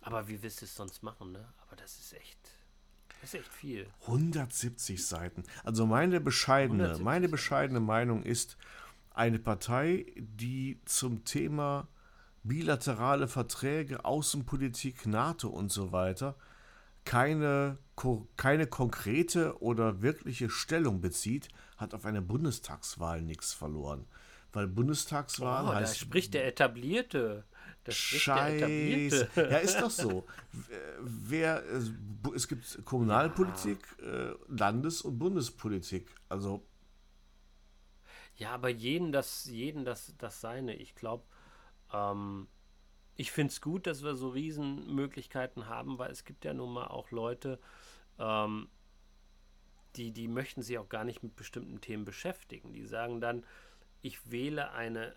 Aber 0.00 0.26
wie 0.28 0.40
willst 0.42 0.60
du 0.60 0.64
es 0.64 0.74
sonst 0.74 1.02
machen, 1.02 1.32
ne? 1.32 1.46
Aber 1.66 1.76
das 1.76 1.98
ist 1.98 2.12
echt. 2.14 2.38
Das 3.20 3.34
ist 3.34 3.40
echt 3.40 3.52
viel. 3.52 3.86
170 4.02 5.04
Seiten. 5.04 5.42
Also 5.64 5.86
meine 5.86 6.20
bescheidene, 6.20 6.84
170 6.84 7.04
meine 7.04 7.28
bescheidene 7.28 7.80
Meinung 7.80 8.22
ist, 8.22 8.56
eine 9.14 9.38
Partei, 9.38 10.06
die 10.16 10.80
zum 10.84 11.24
Thema 11.24 11.88
bilaterale 12.44 13.26
Verträge, 13.26 14.04
Außenpolitik, 14.04 15.06
NATO 15.06 15.48
und 15.48 15.72
so 15.72 15.90
weiter 15.90 16.36
keine, 17.08 17.78
keine 18.36 18.66
konkrete 18.66 19.62
oder 19.62 20.02
wirkliche 20.02 20.50
Stellung 20.50 21.00
bezieht, 21.00 21.48
hat 21.78 21.94
auf 21.94 22.04
einer 22.04 22.20
Bundestagswahl 22.20 23.22
nichts 23.22 23.54
verloren. 23.54 24.04
Weil 24.52 24.66
Bundestagswahl 24.66 25.64
Oh, 25.64 25.68
da 25.68 25.76
heißt 25.76 25.98
spricht 25.98 26.34
der 26.34 26.46
Etablierte. 26.46 27.44
Da 27.88 27.94
spricht 27.94 28.26
der 28.26 28.68
Scheiße. 28.68 29.30
Ja, 29.36 29.58
ist 29.58 29.80
doch 29.80 29.90
so. 29.90 30.26
Wer, 31.00 31.64
äh, 31.64 31.80
es 32.34 32.46
gibt 32.46 32.84
Kommunalpolitik, 32.84 33.78
äh, 34.02 34.34
Landes- 34.48 35.00
und 35.00 35.18
Bundespolitik. 35.18 36.14
Also, 36.28 36.66
Ja, 38.36 38.50
aber 38.50 38.68
jeden 38.68 39.10
das, 39.10 39.46
jeden 39.46 39.86
das, 39.86 40.14
das 40.18 40.42
seine. 40.42 40.74
Ich 40.76 40.94
glaube, 40.94 41.24
ähm, 41.90 42.46
ich 43.16 43.32
finde 43.32 43.52
es 43.52 43.62
gut, 43.62 43.86
dass 43.86 44.02
wir 44.02 44.14
so 44.16 44.28
Riesenmöglichkeiten 44.28 45.66
haben, 45.66 45.98
weil 45.98 46.10
es 46.10 46.24
gibt 46.26 46.44
ja 46.44 46.52
nun 46.52 46.74
mal 46.74 46.88
auch 46.88 47.10
Leute, 47.10 47.58
ähm, 48.18 48.68
die, 49.96 50.12
die 50.12 50.28
möchten 50.28 50.60
sich 50.60 50.76
auch 50.76 50.90
gar 50.90 51.04
nicht 51.04 51.22
mit 51.22 51.36
bestimmten 51.36 51.80
Themen 51.80 52.04
beschäftigen. 52.04 52.74
Die 52.74 52.84
sagen 52.84 53.22
dann, 53.22 53.44
ich 54.02 54.30
wähle 54.30 54.72
eine 54.72 55.14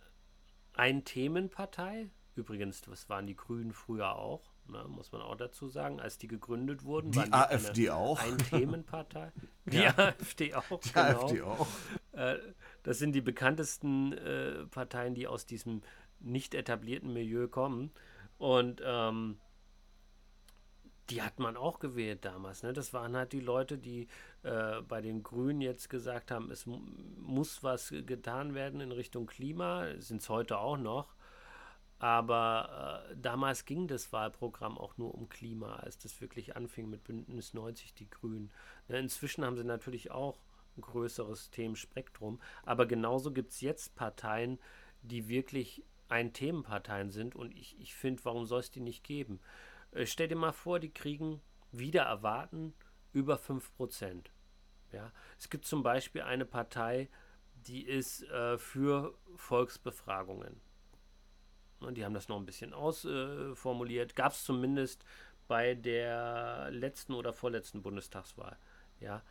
Ein-Themenpartei. 0.74 2.10
Übrigens, 2.36 2.82
das 2.82 3.10
waren 3.10 3.28
die 3.28 3.36
Grünen 3.36 3.74
früher 3.74 4.16
auch, 4.16 4.54
ne, 4.68 4.86
muss 4.88 5.12
man 5.12 5.22
auch 5.22 5.36
dazu 5.36 5.68
sagen, 5.68 6.00
als 6.00 6.18
die 6.18 6.28
gegründet 6.28 6.84
wurden. 6.86 7.12
Die 7.12 7.18
waren 7.20 7.34
AfD 7.34 7.90
eine 7.90 7.98
auch. 8.00 8.20
Ein-Themenpartei. 8.22 9.32
Die 9.66 9.78
Ja. 9.78 9.94
AfD 9.98 10.54
auch. 10.56 10.80
die 10.80 10.92
genau. 10.94 11.24
AfD 11.24 11.42
auch. 11.42 11.68
Äh, 12.14 12.38
das 12.84 12.98
sind 13.00 13.12
die 13.14 13.22
bekanntesten 13.22 14.14
äh, 14.14 14.66
Parteien, 14.68 15.14
die 15.14 15.28
aus 15.28 15.46
diesem 15.46 15.82
nicht 16.20 16.56
etablierten 16.56 17.12
Milieu 17.14 17.48
kommen. 17.48 17.92
Und 18.38 18.82
ähm, 18.84 19.38
die 21.10 21.22
hat 21.22 21.40
man 21.40 21.58
auch 21.58 21.80
gewählt 21.80 22.24
damals. 22.26 22.64
Ne? 22.64 22.72
Das 22.74 22.94
waren 22.94 23.16
halt 23.18 23.34
die 23.34 23.40
Leute, 23.42 23.78
die 23.78 24.08
äh, 24.44 24.82
bei 24.82 25.02
den 25.02 25.24
Grünen 25.24 25.60
jetzt 25.62 25.90
gesagt 25.90 26.32
haben, 26.32 26.50
es 26.50 26.66
mu- 26.66 26.82
muss 27.18 27.64
was 27.64 27.90
getan 28.06 28.54
werden 28.56 28.80
in 28.82 28.92
Richtung 28.92 29.26
Klima. 29.28 29.86
Sind 29.98 30.22
es 30.22 30.30
heute 30.30 30.58
auch 30.58 30.78
noch. 30.78 31.14
Aber 32.02 33.06
äh, 33.12 33.16
damals 33.16 33.66
ging 33.66 33.88
das 33.88 34.12
Wahlprogramm 34.12 34.76
auch 34.80 34.98
nur 34.98 35.14
um 35.14 35.30
Klima, 35.30 35.76
als 35.76 36.00
das 36.00 36.20
wirklich 36.20 36.56
anfing 36.56 36.90
mit 36.90 37.04
Bündnis 37.04 37.54
90, 37.54 37.94
die 37.94 38.10
Grünen. 38.10 38.52
Ne, 38.88 38.98
inzwischen 38.98 39.46
haben 39.46 39.56
sie 39.56 39.64
natürlich 39.64 40.10
auch 40.10 40.42
ein 40.76 40.82
größeres 40.82 41.52
Themenspektrum. 41.52 42.42
Aber 42.64 42.88
genauso 42.88 43.32
gibt 43.32 43.52
es 43.52 43.62
jetzt 43.62 43.94
Parteien, 43.94 44.58
die 45.04 45.28
wirklich 45.28 45.86
ein 46.10 46.34
Themenparteien 46.34 47.12
sind. 47.12 47.36
Und 47.36 47.56
ich, 47.56 47.80
ich 47.80 47.94
finde, 47.94 48.26
warum 48.26 48.48
soll 48.48 48.62
es 48.62 48.72
die 48.72 48.82
nicht 48.82 49.04
geben? 49.04 49.40
Äh, 49.92 50.08
stell 50.08 50.28
dir 50.28 50.36
mal 50.36 50.54
vor, 50.54 50.80
die 50.80 50.92
kriegen 50.92 51.40
wieder 51.72 52.02
erwarten 52.02 52.74
über 53.14 53.36
5%. 53.36 54.26
Ja? 54.92 55.12
Es 55.38 55.52
gibt 55.52 55.66
zum 55.66 55.84
Beispiel 55.84 56.24
eine 56.24 56.46
Partei, 56.46 57.10
die 57.68 57.86
ist 57.86 58.24
äh, 58.24 58.58
für 58.58 59.14
Volksbefragungen. 59.36 60.62
Und 61.82 61.96
die 61.96 62.06
haben 62.06 62.14
das 62.14 62.28
noch 62.28 62.38
ein 62.38 62.46
bisschen 62.46 62.74
ausformuliert. 62.74 64.16
Gab 64.16 64.34
es 64.34 64.44
zumindest 64.44 65.04
bei 65.48 65.76
der 65.76 66.70
letzten 66.72 67.14
oder 67.14 67.34
vorletzten 67.34 67.82
Bundestagswahl. 67.82 68.58
Ja. 69.00 69.24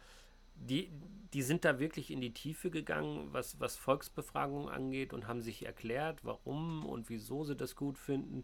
Die, 0.54 0.90
die 1.32 1.42
sind 1.42 1.64
da 1.64 1.78
wirklich 1.78 2.10
in 2.10 2.20
die 2.20 2.34
Tiefe 2.34 2.70
gegangen, 2.70 3.28
was, 3.32 3.58
was 3.60 3.76
Volksbefragungen 3.76 4.68
angeht 4.68 5.14
und 5.14 5.26
haben 5.26 5.40
sich 5.40 5.64
erklärt, 5.64 6.22
warum 6.22 6.84
und 6.84 7.08
wieso 7.08 7.44
sie 7.44 7.56
das 7.56 7.76
gut 7.76 7.96
finden. 7.96 8.42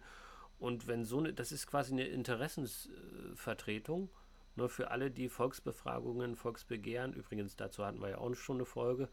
Und 0.59 0.87
wenn 0.87 1.05
so 1.05 1.19
eine, 1.19 1.35
das 1.35 1.53
ist 1.53 1.67
quasi 1.67 1.93
eine 1.93 2.07
Interessensvertretung 2.07 4.09
ne, 4.57 4.69
für 4.69 4.91
alle, 4.91 5.11
die 5.11 5.29
Volksbefragungen, 5.29 6.37
Volksbegehren, 6.37 7.13
übrigens 7.13 7.57
dazu 7.57 7.85
hatten 7.85 8.01
wir 8.01 8.11
ja 8.11 8.19
auch 8.19 8.35
schon 8.35 8.57
eine 8.57 8.65
Folge, 8.65 9.09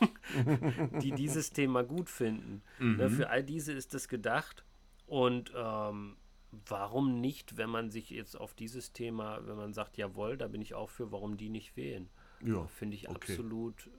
die 1.02 1.12
dieses 1.12 1.52
Thema 1.52 1.82
gut 1.82 2.10
finden. 2.10 2.62
Ne, 2.96 3.10
für 3.10 3.30
all 3.30 3.42
diese 3.42 3.72
ist 3.72 3.94
es 3.94 4.08
gedacht. 4.08 4.64
Und 5.06 5.52
ähm, 5.56 6.16
warum 6.52 7.20
nicht, 7.20 7.56
wenn 7.56 7.70
man 7.70 7.90
sich 7.90 8.10
jetzt 8.10 8.38
auf 8.38 8.54
dieses 8.54 8.92
Thema, 8.92 9.46
wenn 9.46 9.56
man 9.56 9.72
sagt, 9.72 9.96
jawohl, 9.96 10.36
da 10.36 10.48
bin 10.48 10.62
ich 10.62 10.74
auch 10.74 10.90
für, 10.90 11.10
warum 11.12 11.36
die 11.36 11.48
nicht 11.48 11.76
wählen? 11.76 12.08
Ja, 12.44 12.66
Finde 12.66 12.96
ich 12.96 13.08
okay. 13.08 13.32
absolut 13.32 13.90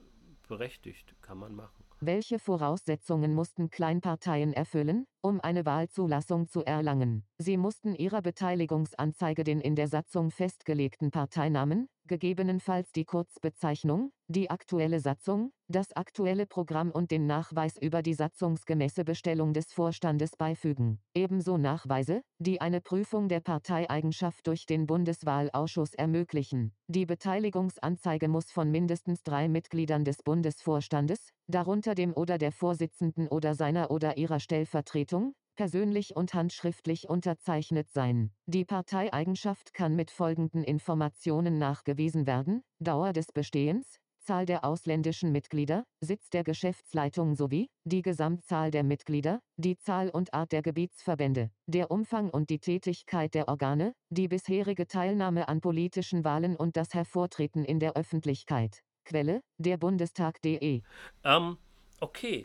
berechtigt, 0.48 1.14
kann 1.22 1.38
man 1.38 1.54
machen. 1.54 1.81
Welche 2.04 2.40
Voraussetzungen 2.40 3.32
mussten 3.32 3.70
Kleinparteien 3.70 4.52
erfüllen, 4.52 5.06
um 5.20 5.40
eine 5.40 5.64
Wahlzulassung 5.64 6.48
zu 6.48 6.64
erlangen? 6.64 7.24
Sie 7.38 7.56
mussten 7.56 7.94
ihrer 7.94 8.22
Beteiligungsanzeige 8.22 9.44
den 9.44 9.60
in 9.60 9.76
der 9.76 9.86
Satzung 9.86 10.32
festgelegten 10.32 11.12
Parteinamen, 11.12 11.88
gegebenenfalls 12.06 12.92
die 12.92 13.04
Kurzbezeichnung, 13.04 14.12
die 14.28 14.50
aktuelle 14.50 15.00
Satzung, 15.00 15.52
das 15.68 15.92
aktuelle 15.92 16.46
Programm 16.46 16.90
und 16.90 17.10
den 17.10 17.26
Nachweis 17.26 17.76
über 17.76 18.02
die 18.02 18.14
satzungsgemäße 18.14 19.04
Bestellung 19.04 19.52
des 19.52 19.72
Vorstandes 19.72 20.36
beifügen. 20.36 21.00
Ebenso 21.14 21.58
Nachweise, 21.58 22.22
die 22.38 22.60
eine 22.60 22.80
Prüfung 22.80 23.28
der 23.28 23.40
Parteieigenschaft 23.40 24.46
durch 24.46 24.66
den 24.66 24.86
Bundeswahlausschuss 24.86 25.94
ermöglichen. 25.94 26.72
Die 26.88 27.06
Beteiligungsanzeige 27.06 28.28
muss 28.28 28.50
von 28.50 28.70
mindestens 28.70 29.22
drei 29.22 29.48
Mitgliedern 29.48 30.04
des 30.04 30.22
Bundesvorstandes, 30.22 31.30
darunter 31.46 31.94
dem 31.94 32.14
oder 32.14 32.38
der 32.38 32.52
Vorsitzenden 32.52 33.28
oder 33.28 33.54
seiner 33.54 33.90
oder 33.90 34.16
ihrer 34.16 34.40
Stellvertretung, 34.40 35.34
persönlich 35.56 36.16
und 36.16 36.34
handschriftlich 36.34 37.08
unterzeichnet 37.08 37.90
sein. 37.90 38.30
Die 38.46 38.64
Parteieigenschaft 38.64 39.74
kann 39.74 39.96
mit 39.96 40.10
folgenden 40.10 40.64
Informationen 40.64 41.58
nachgewiesen 41.58 42.26
werden: 42.26 42.62
Dauer 42.80 43.12
des 43.12 43.26
Bestehens, 43.32 43.98
Zahl 44.22 44.46
der 44.46 44.64
ausländischen 44.64 45.32
Mitglieder, 45.32 45.84
Sitz 46.00 46.30
der 46.30 46.44
Geschäftsleitung 46.44 47.34
sowie 47.34 47.68
die 47.84 48.02
Gesamtzahl 48.02 48.70
der 48.70 48.84
Mitglieder, 48.84 49.40
die 49.56 49.76
Zahl 49.76 50.10
und 50.10 50.32
Art 50.32 50.52
der 50.52 50.62
Gebietsverbände, 50.62 51.50
der 51.66 51.90
Umfang 51.90 52.30
und 52.30 52.48
die 52.48 52.60
Tätigkeit 52.60 53.34
der 53.34 53.48
Organe, 53.48 53.94
die 54.10 54.28
bisherige 54.28 54.86
Teilnahme 54.86 55.48
an 55.48 55.60
politischen 55.60 56.24
Wahlen 56.24 56.56
und 56.56 56.76
das 56.76 56.94
Hervortreten 56.94 57.64
in 57.64 57.80
der 57.80 57.96
Öffentlichkeit. 57.96 58.82
Quelle: 59.04 59.42
der 59.58 59.76
Bundestag.de. 59.76 60.82
Ähm, 61.24 61.58
okay. 62.00 62.44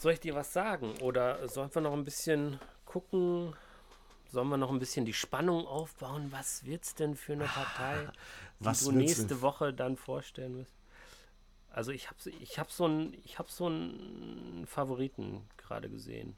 Soll 0.00 0.14
ich 0.14 0.20
dir 0.20 0.34
was 0.34 0.50
sagen? 0.50 0.96
Oder 1.02 1.46
sollen 1.46 1.74
wir 1.74 1.82
noch 1.82 1.92
ein 1.92 2.04
bisschen 2.04 2.58
gucken? 2.86 3.54
Sollen 4.30 4.48
wir 4.48 4.56
noch 4.56 4.70
ein 4.70 4.78
bisschen 4.78 5.04
die 5.04 5.12
Spannung 5.12 5.66
aufbauen? 5.66 6.32
Was 6.32 6.64
wird's 6.64 6.94
denn 6.94 7.14
für 7.14 7.34
eine 7.34 7.44
Partei, 7.44 8.08
die 8.60 8.64
Was 8.64 8.84
du 8.84 8.92
nächste 8.92 9.26
denn? 9.26 9.42
Woche 9.42 9.74
dann 9.74 9.98
vorstellen 9.98 10.56
wirst? 10.56 10.74
Also 11.68 11.92
ich 11.92 12.08
habe 12.08 12.16
ich 12.30 12.58
hab 12.58 12.70
so 12.70 12.86
einen 12.86 13.12
ich 13.24 13.38
hab 13.38 13.50
so 13.50 13.66
einen 13.66 14.66
Favoriten 14.66 15.46
gerade 15.58 15.90
gesehen. 15.90 16.34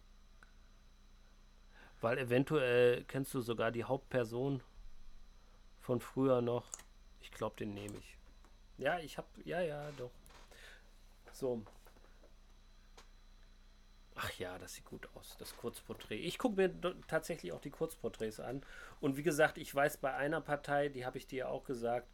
Weil 2.00 2.18
eventuell 2.18 3.04
kennst 3.04 3.32
du 3.32 3.42
sogar 3.42 3.70
die 3.70 3.84
Hauptperson 3.84 4.60
von 5.78 6.00
früher 6.00 6.42
noch. 6.42 6.68
Ich 7.20 7.30
glaube, 7.30 7.54
den 7.54 7.74
nehme 7.74 7.96
ich. 7.96 8.16
Ja, 8.78 8.98
ich 8.98 9.18
habe 9.18 9.28
ja, 9.44 9.60
ja, 9.60 9.88
doch. 9.92 10.10
So. 11.32 11.62
Ach 14.14 14.30
ja, 14.38 14.58
das 14.58 14.74
sieht 14.74 14.84
gut 14.84 15.08
aus, 15.14 15.36
das 15.38 15.56
Kurzporträt. 15.56 16.16
Ich 16.16 16.38
gucke 16.38 16.56
mir 16.56 16.96
tatsächlich 17.06 17.52
auch 17.52 17.60
die 17.60 17.70
Kurzporträts 17.70 18.40
an. 18.40 18.62
Und 19.00 19.16
wie 19.16 19.22
gesagt, 19.22 19.58
ich 19.58 19.74
weiß 19.74 19.98
bei 19.98 20.14
einer 20.14 20.40
Partei, 20.40 20.88
die 20.88 21.06
habe 21.06 21.18
ich 21.18 21.26
dir 21.26 21.38
ja 21.40 21.48
auch 21.48 21.64
gesagt, 21.64 22.08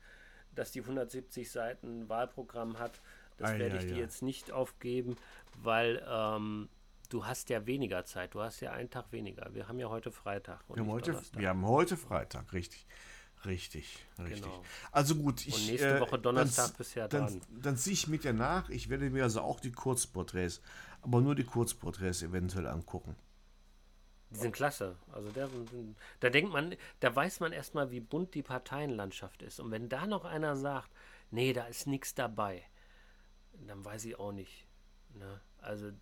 dass 0.55 0.73
die 0.73 0.81
170 0.81 1.51
Seiten 1.51 2.09
Wahlprogramm 2.09 2.79
hat. 2.79 3.01
Das 3.37 3.51
Ei, 3.51 3.59
werde 3.59 3.77
ei, 3.77 3.81
ich 3.81 3.87
dir 3.87 3.99
jetzt 3.99 4.23
nicht 4.23 4.51
aufgeben, 4.53 5.17
weil 5.57 6.05
ähm, 6.09 6.69
du 7.09 7.27
hast 7.27 7.51
ja 7.51 7.67
weniger 7.67 8.05
Zeit. 8.05 8.35
Du 8.35 8.41
hast 8.41 8.61
ja 8.61 8.73
einen 8.73 8.91
Tag 8.91 9.13
weniger. 9.13 9.53
Wir 9.55 9.69
haben 9.69 9.79
ja 9.79 9.89
heute 9.89 10.11
Freitag. 10.11 10.61
Wir 10.69 10.83
haben, 10.83 10.91
heute, 10.91 11.13
Donnerstag. 11.13 11.41
wir 11.41 11.49
haben 11.49 11.67
heute 11.67 11.97
Freitag, 11.97 12.53
richtig. 12.53 12.87
Richtig, 13.45 14.05
richtig. 14.19 14.43
Genau. 14.43 14.63
Also 14.91 15.15
gut, 15.15 15.47
ich. 15.47 15.55
Und 15.55 15.67
nächste 15.67 16.01
Woche 16.01 16.19
Donnerstag 16.19 16.77
dann, 16.77 16.87
ja 16.95 17.09
dann, 17.09 17.27
dran. 17.27 17.41
Dann 17.63 17.77
ziehe 17.77 17.95
ich 17.95 18.09
mit 18.09 18.25
dir 18.25 18.33
nach. 18.33 18.69
Ich 18.69 18.89
werde 18.89 19.09
mir 19.11 19.23
also 19.23 19.41
auch 19.41 19.61
die 19.61 19.73
Kurzporträts, 19.73 20.61
aber 21.03 21.21
nur 21.21 21.35
die 21.35 21.45
Kurzporträts 21.45 22.23
eventuell 22.23 22.67
angucken. 22.67 23.15
Die 24.31 24.37
sind 24.37 24.53
klasse. 24.53 24.97
Also 25.13 25.31
der, 25.31 25.49
da 26.21 26.29
denkt 26.29 26.53
man, 26.53 26.75
da 27.01 27.15
weiß 27.15 27.41
man 27.41 27.53
erstmal, 27.53 27.91
wie 27.91 28.01
bunt 28.01 28.35
die 28.35 28.43
Parteienlandschaft 28.43 29.43
ist. 29.43 29.59
Und 29.59 29.71
wenn 29.71 29.89
da 29.89 30.07
noch 30.07 30.25
einer 30.25 30.55
sagt, 30.57 30.91
nee, 31.31 31.53
da 31.53 31.65
ist 31.65 31.87
nichts 31.87 32.15
dabei, 32.15 32.63
dann 33.67 33.85
weiß 33.85 34.05
ich 34.05 34.19
auch 34.19 34.33
nicht. 34.33 34.67
Ne? 35.15 35.41
Also 35.59 35.93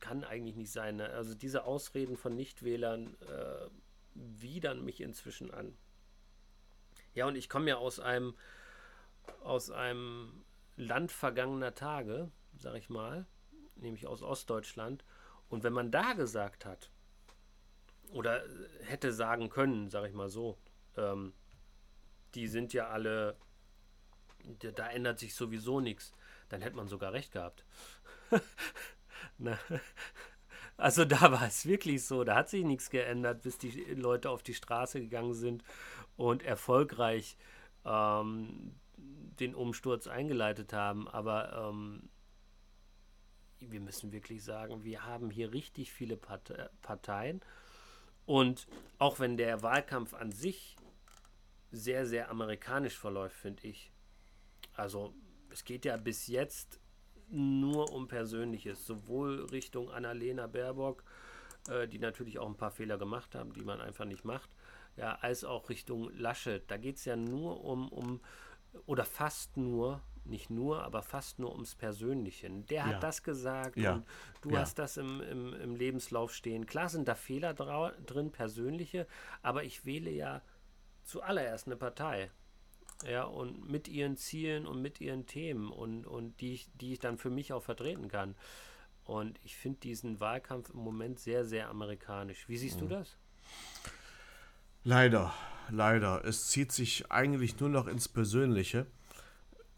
kann 0.00 0.24
eigentlich 0.24 0.56
nicht 0.56 0.72
sein. 0.72 0.96
Ne? 0.96 1.10
Also 1.10 1.34
diese 1.34 1.64
Ausreden 1.64 2.16
von 2.16 2.34
Nichtwählern 2.34 3.14
äh, 3.20 3.68
widern 4.14 4.84
mich 4.84 5.00
inzwischen 5.00 5.50
an. 5.50 5.76
Ja, 7.14 7.26
und 7.26 7.36
ich 7.36 7.48
komme 7.48 7.70
ja 7.70 7.76
aus 7.76 8.00
einem 8.00 8.34
aus 9.42 9.70
einem 9.70 10.44
Land 10.76 11.12
vergangener 11.12 11.74
Tage, 11.74 12.30
sag 12.58 12.74
ich 12.76 12.88
mal, 12.88 13.26
nämlich 13.76 14.06
aus 14.06 14.22
Ostdeutschland. 14.22 15.04
Und 15.48 15.62
wenn 15.62 15.72
man 15.72 15.90
da 15.90 16.12
gesagt 16.12 16.64
hat, 16.64 16.90
oder 18.12 18.42
hätte 18.82 19.12
sagen 19.12 19.50
können, 19.50 19.88
sag 19.88 20.06
ich 20.06 20.14
mal 20.14 20.28
so, 20.28 20.58
ähm, 20.96 21.32
die 22.34 22.46
sind 22.48 22.72
ja 22.72 22.88
alle, 22.88 23.36
da 24.58 24.88
ändert 24.88 25.18
sich 25.18 25.34
sowieso 25.34 25.80
nichts, 25.80 26.12
dann 26.48 26.62
hätte 26.62 26.76
man 26.76 26.88
sogar 26.88 27.12
recht 27.12 27.32
gehabt. 27.32 27.64
also 30.76 31.04
da 31.04 31.32
war 31.32 31.46
es 31.46 31.66
wirklich 31.66 32.04
so, 32.04 32.24
da 32.24 32.36
hat 32.36 32.48
sich 32.48 32.64
nichts 32.64 32.90
geändert, 32.90 33.42
bis 33.42 33.58
die 33.58 33.70
Leute 33.94 34.30
auf 34.30 34.42
die 34.42 34.54
Straße 34.54 35.00
gegangen 35.00 35.34
sind 35.34 35.62
und 36.20 36.42
erfolgreich 36.42 37.38
ähm, 37.86 38.74
den 38.96 39.54
Umsturz 39.54 40.06
eingeleitet 40.06 40.74
haben. 40.74 41.08
Aber 41.08 41.70
ähm, 41.70 42.10
wir 43.60 43.80
müssen 43.80 44.12
wirklich 44.12 44.44
sagen, 44.44 44.84
wir 44.84 45.04
haben 45.04 45.30
hier 45.30 45.52
richtig 45.52 45.92
viele 45.92 46.18
Parteien. 46.18 47.40
Und 48.26 48.66
auch 48.98 49.18
wenn 49.18 49.38
der 49.38 49.62
Wahlkampf 49.62 50.12
an 50.12 50.30
sich 50.30 50.76
sehr, 51.72 52.04
sehr 52.04 52.30
amerikanisch 52.30 52.98
verläuft, 52.98 53.36
finde 53.36 53.66
ich. 53.66 53.90
Also 54.74 55.14
es 55.48 55.64
geht 55.64 55.86
ja 55.86 55.96
bis 55.96 56.26
jetzt 56.26 56.80
nur 57.30 57.92
um 57.92 58.08
Persönliches, 58.08 58.86
sowohl 58.86 59.46
Richtung 59.46 59.90
Annalena 59.90 60.46
Baerbock, 60.48 61.02
äh, 61.68 61.88
die 61.88 61.98
natürlich 61.98 62.38
auch 62.38 62.48
ein 62.48 62.56
paar 62.56 62.72
Fehler 62.72 62.98
gemacht 62.98 63.34
haben, 63.34 63.52
die 63.54 63.62
man 63.62 63.80
einfach 63.80 64.04
nicht 64.04 64.24
macht, 64.24 64.50
ja, 64.96 65.16
als 65.20 65.44
auch 65.44 65.68
Richtung 65.68 66.10
Laschet. 66.16 66.62
Da 66.70 66.76
geht 66.76 66.96
es 66.96 67.04
ja 67.04 67.16
nur 67.16 67.64
um, 67.64 67.88
um 67.88 68.20
oder 68.86 69.04
fast 69.04 69.56
nur, 69.56 70.00
nicht 70.24 70.50
nur, 70.50 70.82
aber 70.84 71.02
fast 71.02 71.38
nur 71.38 71.52
ums 71.52 71.74
Persönliche. 71.74 72.48
Der 72.50 72.84
hat 72.84 72.92
ja. 72.92 73.00
das 73.00 73.22
gesagt 73.22 73.76
ja. 73.76 73.94
und 73.94 74.06
du 74.42 74.50
ja. 74.50 74.60
hast 74.60 74.78
das 74.78 74.96
im, 74.96 75.20
im, 75.20 75.54
im, 75.54 75.76
Lebenslauf 75.76 76.32
stehen. 76.34 76.66
Klar 76.66 76.88
sind 76.88 77.08
da 77.08 77.14
Fehler 77.14 77.54
drin, 77.54 78.30
persönliche, 78.30 79.06
aber 79.42 79.64
ich 79.64 79.84
wähle 79.84 80.10
ja 80.10 80.42
zuallererst 81.04 81.66
eine 81.66 81.76
Partei. 81.76 82.30
Ja, 83.06 83.24
und 83.24 83.70
mit 83.70 83.88
ihren 83.88 84.18
Zielen 84.18 84.66
und 84.66 84.82
mit 84.82 85.00
ihren 85.00 85.24
Themen 85.26 85.72
und, 85.72 86.06
und 86.06 86.38
die, 86.42 86.52
ich, 86.52 86.68
die 86.74 86.92
ich 86.92 86.98
dann 86.98 87.16
für 87.16 87.30
mich 87.30 87.54
auch 87.54 87.62
vertreten 87.62 88.08
kann. 88.08 88.34
Und 89.04 89.40
ich 89.42 89.56
finde 89.56 89.80
diesen 89.80 90.20
Wahlkampf 90.20 90.68
im 90.68 90.80
Moment 90.80 91.18
sehr, 91.18 91.46
sehr 91.46 91.70
amerikanisch. 91.70 92.46
Wie 92.48 92.58
siehst 92.58 92.76
mhm. 92.76 92.88
du 92.88 92.96
das? 92.96 93.16
Leider, 94.82 95.32
leider. 95.68 96.24
Es 96.24 96.48
zieht 96.48 96.72
sich 96.72 97.10
eigentlich 97.10 97.58
nur 97.60 97.68
noch 97.68 97.86
ins 97.86 98.08
Persönliche, 98.08 98.86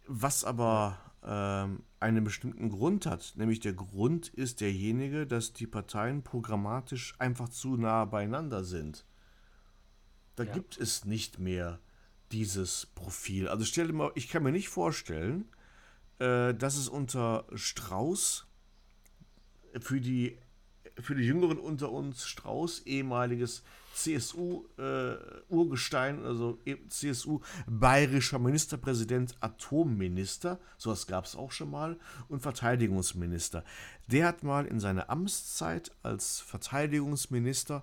was 0.06 0.44
aber 0.44 0.98
ähm, 1.24 1.82
einen 2.00 2.24
bestimmten 2.24 2.68
Grund 2.70 3.06
hat. 3.06 3.34
Nämlich 3.36 3.60
der 3.60 3.72
Grund 3.72 4.28
ist 4.28 4.60
derjenige, 4.60 5.26
dass 5.26 5.52
die 5.52 5.66
Parteien 5.66 6.22
programmatisch 6.22 7.14
einfach 7.18 7.48
zu 7.48 7.76
nah 7.76 8.04
beieinander 8.04 8.64
sind. 8.64 9.04
Da 10.36 10.44
ja. 10.44 10.52
gibt 10.52 10.78
es 10.78 11.04
nicht 11.04 11.38
mehr 11.38 11.80
dieses 12.30 12.86
Profil. 12.86 13.48
Also 13.48 13.64
stell 13.64 13.88
dir 13.88 13.92
mal, 13.92 14.12
ich 14.14 14.28
kann 14.28 14.42
mir 14.42 14.52
nicht 14.52 14.68
vorstellen, 14.68 15.48
äh, 16.18 16.54
dass 16.54 16.76
es 16.76 16.88
unter 16.88 17.46
Strauß 17.54 18.46
für 19.80 20.00
die 20.00 20.38
für 21.00 21.14
die 21.14 21.24
Jüngeren 21.24 21.58
unter 21.58 21.92
uns 21.92 22.26
Strauß, 22.26 22.82
ehemaliges 22.86 23.62
CSU-Urgestein, 23.94 26.22
äh, 26.22 26.26
also 26.26 26.58
e, 26.64 26.76
CSU 26.88 27.40
bayerischer 27.66 28.38
Ministerpräsident, 28.38 29.36
Atomminister, 29.40 30.58
sowas 30.78 31.06
gab 31.06 31.26
es 31.26 31.36
auch 31.36 31.52
schon 31.52 31.70
mal, 31.70 31.98
und 32.28 32.40
Verteidigungsminister. 32.40 33.62
Der 34.08 34.28
hat 34.28 34.42
mal 34.42 34.64
in 34.66 34.80
seiner 34.80 35.10
Amtszeit 35.10 35.92
als 36.02 36.40
Verteidigungsminister 36.40 37.82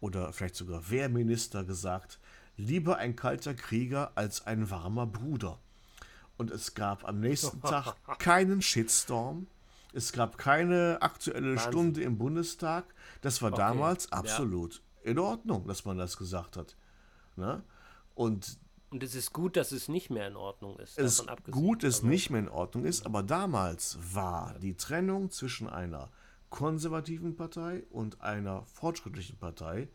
oder 0.00 0.32
vielleicht 0.32 0.54
sogar 0.56 0.90
Wehrminister 0.90 1.64
gesagt, 1.64 2.18
lieber 2.56 2.98
ein 2.98 3.16
kalter 3.16 3.54
Krieger 3.54 4.12
als 4.14 4.46
ein 4.46 4.70
warmer 4.70 5.06
Bruder. 5.06 5.58
Und 6.36 6.50
es 6.50 6.74
gab 6.74 7.06
am 7.06 7.20
nächsten 7.20 7.62
Tag 7.62 7.96
keinen 8.18 8.60
Shitstorm, 8.62 9.46
es 9.92 10.12
gab 10.12 10.38
keine 10.38 10.98
aktuelle 11.00 11.56
Wahnsinn. 11.56 11.72
Stunde 11.72 12.02
im 12.02 12.18
Bundestag. 12.18 12.94
Das 13.20 13.42
war 13.42 13.52
okay. 13.52 13.60
damals 13.60 14.10
absolut 14.12 14.82
ja. 15.04 15.10
in 15.10 15.18
Ordnung, 15.18 15.66
dass 15.66 15.84
man 15.84 15.98
das 15.98 16.16
gesagt 16.16 16.56
hat. 16.56 16.76
Ne? 17.36 17.62
Und 18.14 18.58
und 18.90 19.02
es 19.02 19.14
ist 19.14 19.32
gut, 19.32 19.56
dass 19.56 19.72
es 19.72 19.88
nicht 19.88 20.10
mehr 20.10 20.28
in 20.28 20.36
Ordnung 20.36 20.78
ist. 20.78 20.98
Es 20.98 21.20
ist 21.20 21.26
gut, 21.50 21.82
dass 21.82 21.88
es 21.88 22.00
also, 22.00 22.08
nicht 22.08 22.28
mehr 22.28 22.40
in 22.40 22.50
Ordnung 22.50 22.84
ist, 22.84 23.06
aber 23.06 23.22
damals 23.22 23.96
war 24.12 24.54
die 24.58 24.76
Trennung 24.76 25.30
zwischen 25.30 25.66
einer 25.66 26.10
konservativen 26.50 27.34
Partei 27.34 27.84
und 27.88 28.20
einer 28.20 28.66
fortschrittlichen 28.66 29.38
Partei, 29.38 29.88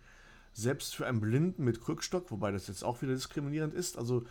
selbst 0.52 0.96
für 0.96 1.06
einen 1.06 1.22
Blinden 1.22 1.64
mit 1.64 1.80
Krückstock, 1.80 2.32
wobei 2.32 2.52
das 2.52 2.68
jetzt 2.68 2.84
auch 2.84 3.04
wieder 3.04 3.14
diskriminierend 3.14 3.76
ist, 3.76 4.00
also 4.00 4.24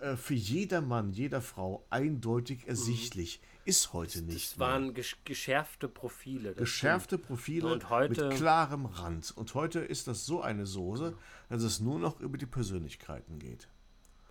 äh, 0.00 0.16
für 0.16 0.34
jedermann, 0.34 1.12
jeder 1.12 1.40
Frau 1.40 1.84
eindeutig 1.90 2.66
ersichtlich. 2.66 3.40
Mhm. 3.40 3.46
Ist 3.66 3.92
heute 3.92 4.22
nicht. 4.22 4.52
Das 4.52 4.58
waren 4.58 4.94
gesch 4.94 5.18
geschärfte 5.24 5.88
Profile. 5.88 6.54
Geschärfte 6.54 7.16
stimmt. 7.16 7.26
Profile 7.28 7.72
und 7.72 7.90
heute, 7.90 8.28
mit 8.28 8.36
klarem 8.36 8.86
Rand. 8.86 9.36
Und 9.36 9.54
heute 9.54 9.80
ist 9.80 10.08
das 10.08 10.24
so 10.24 10.40
eine 10.40 10.64
Soße, 10.66 11.14
dass 11.50 11.62
es 11.62 11.78
nur 11.78 11.98
noch 11.98 12.20
über 12.20 12.38
die 12.38 12.46
Persönlichkeiten 12.46 13.38
geht. 13.38 13.68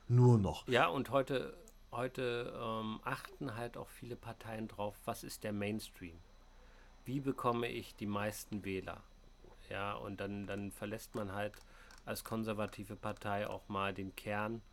Nur 0.08 0.40
noch. 0.40 0.68
Ja, 0.68 0.88
und 0.88 1.12
heute, 1.12 1.56
heute 1.92 2.52
ähm, 2.60 3.00
achten 3.04 3.56
halt 3.56 3.78
auch 3.78 3.90
viele 3.90 4.16
Parteien 4.16 4.68
drauf, 4.68 4.96
was 5.06 5.24
ist 5.24 5.44
der 5.44 5.54
Mainstream? 5.54 6.18
Wie 7.06 7.20
bekomme 7.20 7.68
ich 7.68 7.96
die 7.96 8.08
meisten 8.08 8.66
Wähler? 8.66 9.04
Ja, 9.70 9.94
und 9.94 10.20
dann, 10.20 10.48
dann 10.48 10.72
verlässt 10.72 11.14
man 11.14 11.34
halt 11.34 11.54
als 12.06 12.24
konservative 12.24 12.96
Partei 12.96 13.48
auch 13.48 13.70
mal 13.70 13.94
den 13.94 14.16
Kern 14.16 14.64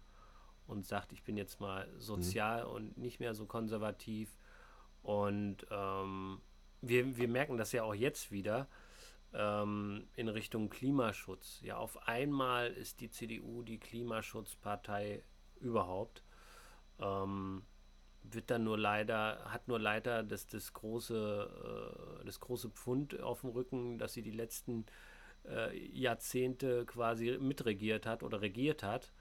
und 0.67 0.87
sagt, 0.87 1.13
ich 1.13 1.23
bin 1.23 1.37
jetzt 1.37 1.61
mal 1.61 1.89
sozial 1.99 2.65
mhm. 2.65 2.71
und 2.71 2.99
nicht 2.99 3.21
mehr 3.21 3.35
so 3.35 3.47
konservativ 3.47 4.37
und 5.03 5.67
ähm, 5.71 6.41
wir, 6.81 7.17
wir 7.17 7.29
merken 7.29 7.57
das 7.57 7.73
ja 7.73 7.85
auch 7.85 7.95
jetzt 7.95 8.33
wieder 8.33 8.69
ähm, 9.33 10.09
in 10.15 10.29
Richtung 10.29 10.69
Klimaschutz. 10.69 11.61
Ja, 11.63 11.77
auf 11.77 12.09
einmal 12.09 12.73
ist 12.73 13.01
die 13.01 13.11
CDU 13.11 13.63
die 13.63 13.79
Klimaschutzpartei 13.79 15.23
überhaupt. 15.61 16.23
Ähm, 16.99 17.63
wird 18.23 18.51
dann 18.51 18.65
nur 18.65 18.79
leider, 18.79 19.45
hat 19.53 19.69
nur 19.69 19.79
leider 19.79 20.23
das, 20.23 20.47
das, 20.47 20.73
große, 20.73 22.21
äh, 22.21 22.25
das 22.25 22.41
große 22.41 22.71
Pfund 22.71 23.21
auf 23.21 23.43
dem 23.43 23.51
Rücken, 23.51 23.99
dass 23.99 24.15
sie 24.15 24.23
die 24.23 24.33
letzten 24.33 24.87
äh, 25.45 25.77
Jahrzehnte 25.97 26.85
quasi 26.87 27.39
mitregiert 27.39 28.07
hat 28.07 28.23
oder 28.23 28.41
regiert 28.41 28.83
hat. 28.83 29.13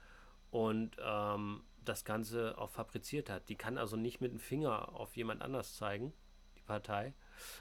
Und 0.56 0.96
ähm, 1.04 1.60
das 1.84 2.06
Ganze 2.06 2.56
auch 2.56 2.70
fabriziert 2.70 3.28
hat. 3.28 3.50
Die 3.50 3.56
kann 3.56 3.76
also 3.76 3.98
nicht 3.98 4.22
mit 4.22 4.32
dem 4.32 4.40
Finger 4.40 4.94
auf 4.94 5.14
jemand 5.14 5.42
anders 5.42 5.76
zeigen, 5.76 6.14
die 6.56 6.62
Partei, 6.62 7.12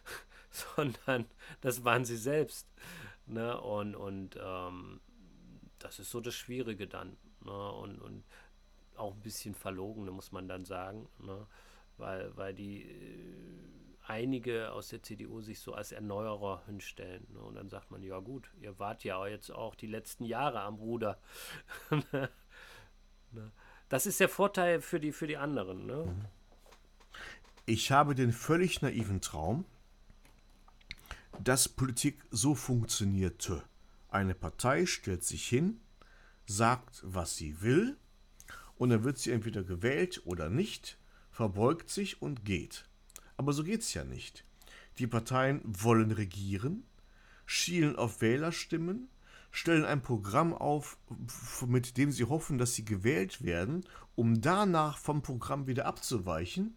sondern 0.49 1.25
das 1.60 1.84
waren 1.84 2.05
sie 2.05 2.15
selbst. 2.15 2.69
Ne? 3.25 3.60
Und, 3.60 3.95
und 3.95 4.39
ähm, 4.41 5.01
das 5.77 5.99
ist 5.99 6.10
so 6.10 6.21
das 6.21 6.36
Schwierige 6.36 6.88
dann. 6.88 7.17
Ne? 7.41 7.71
Und, 7.73 7.99
und 8.01 8.23
auch 8.95 9.13
ein 9.13 9.21
bisschen 9.21 9.55
verlogene, 9.55 10.12
muss 10.12 10.31
man 10.31 10.47
dann 10.47 10.63
sagen. 10.63 11.10
Ne? 11.19 11.45
Weil, 11.97 12.31
weil 12.38 12.53
die 12.53 12.84
äh, 12.84 14.08
einige 14.08 14.71
aus 14.71 14.88
der 14.88 15.03
CDU 15.03 15.41
sich 15.41 15.60
so 15.60 15.73
als 15.73 15.91
Erneuerer 15.91 16.63
hinstellen. 16.65 17.27
Ne? 17.34 17.39
Und 17.39 17.55
dann 17.55 17.67
sagt 17.67 17.91
man, 17.91 18.03
ja 18.03 18.19
gut, 18.19 18.49
ihr 18.62 18.79
wart 18.79 19.03
ja 19.03 19.27
jetzt 19.27 19.51
auch 19.51 19.75
die 19.75 19.88
letzten 19.88 20.23
Jahre 20.23 20.62
am 20.62 20.75
Ruder. 20.75 21.19
ne? 23.36 23.52
Das 23.89 24.08
ist 24.08 24.19
der 24.19 24.30
Vorteil 24.30 24.82
für 24.82 25.00
die, 25.00 25.12
für 25.12 25.28
die 25.28 25.38
anderen. 25.38 25.86
Ne? 25.86 26.08
Ich 27.67 27.91
habe 27.91 28.15
den 28.15 28.32
völlig 28.32 28.82
naiven 28.82 29.21
Traum, 29.21 29.65
dass 31.43 31.69
Politik 31.69 32.24
so 32.32 32.56
funktionierte. 32.56 33.63
Eine 34.10 34.34
Partei 34.34 34.86
stellt 34.86 35.24
sich 35.24 35.48
hin, 35.48 35.82
sagt, 36.48 37.02
was 37.06 37.36
sie 37.36 37.62
will, 37.62 37.98
und 38.78 38.89
dann 38.89 39.04
wird 39.04 39.17
sie 39.17 39.32
entweder 39.32 39.63
gewählt 39.63 40.21
oder 40.26 40.50
nicht, 40.50 40.98
verbeugt 41.32 41.89
sich 41.89 42.21
und 42.21 42.45
geht. 42.45 42.86
Aber 43.38 43.54
so 43.54 43.63
geht 43.63 43.82
es 43.82 43.93
ja 43.93 44.04
nicht. 44.04 44.45
Die 44.98 45.08
Parteien 45.08 45.62
wollen 45.65 46.12
regieren, 46.12 46.86
schielen 47.45 47.95
auf 47.95 48.21
Wählerstimmen, 48.21 49.10
stellen 49.56 49.86
ein 49.86 50.02
Programm 50.02 50.54
auf, 50.54 50.98
mit 51.65 51.98
dem 51.98 52.12
sie 52.12 52.26
hoffen, 52.26 52.58
dass 52.58 52.74
sie 52.74 52.84
gewählt 52.84 53.41
werden, 53.44 53.86
um 54.15 54.41
danach 54.41 54.98
vom 54.98 55.22
Programm 55.22 55.65
wieder 55.65 55.86
abzuweichen. 55.86 56.76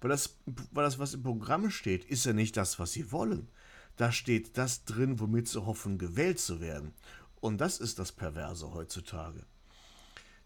Weil 0.00 0.10
das, 0.10 0.36
weil 0.72 0.84
das, 0.84 0.98
was 0.98 1.14
im 1.14 1.22
Programm 1.22 1.70
steht, 1.70 2.04
ist 2.04 2.24
ja 2.24 2.32
nicht 2.32 2.56
das, 2.56 2.78
was 2.78 2.92
sie 2.92 3.12
wollen. 3.12 3.48
Da 3.96 4.12
steht 4.12 4.58
das 4.58 4.84
drin, 4.84 5.20
womit 5.20 5.48
sie 5.48 5.64
hoffen, 5.64 5.98
gewählt 5.98 6.40
zu 6.40 6.60
werden. 6.60 6.92
Und 7.40 7.60
das 7.60 7.78
ist 7.78 7.98
das 7.98 8.12
Perverse 8.12 8.72
heutzutage. 8.74 9.44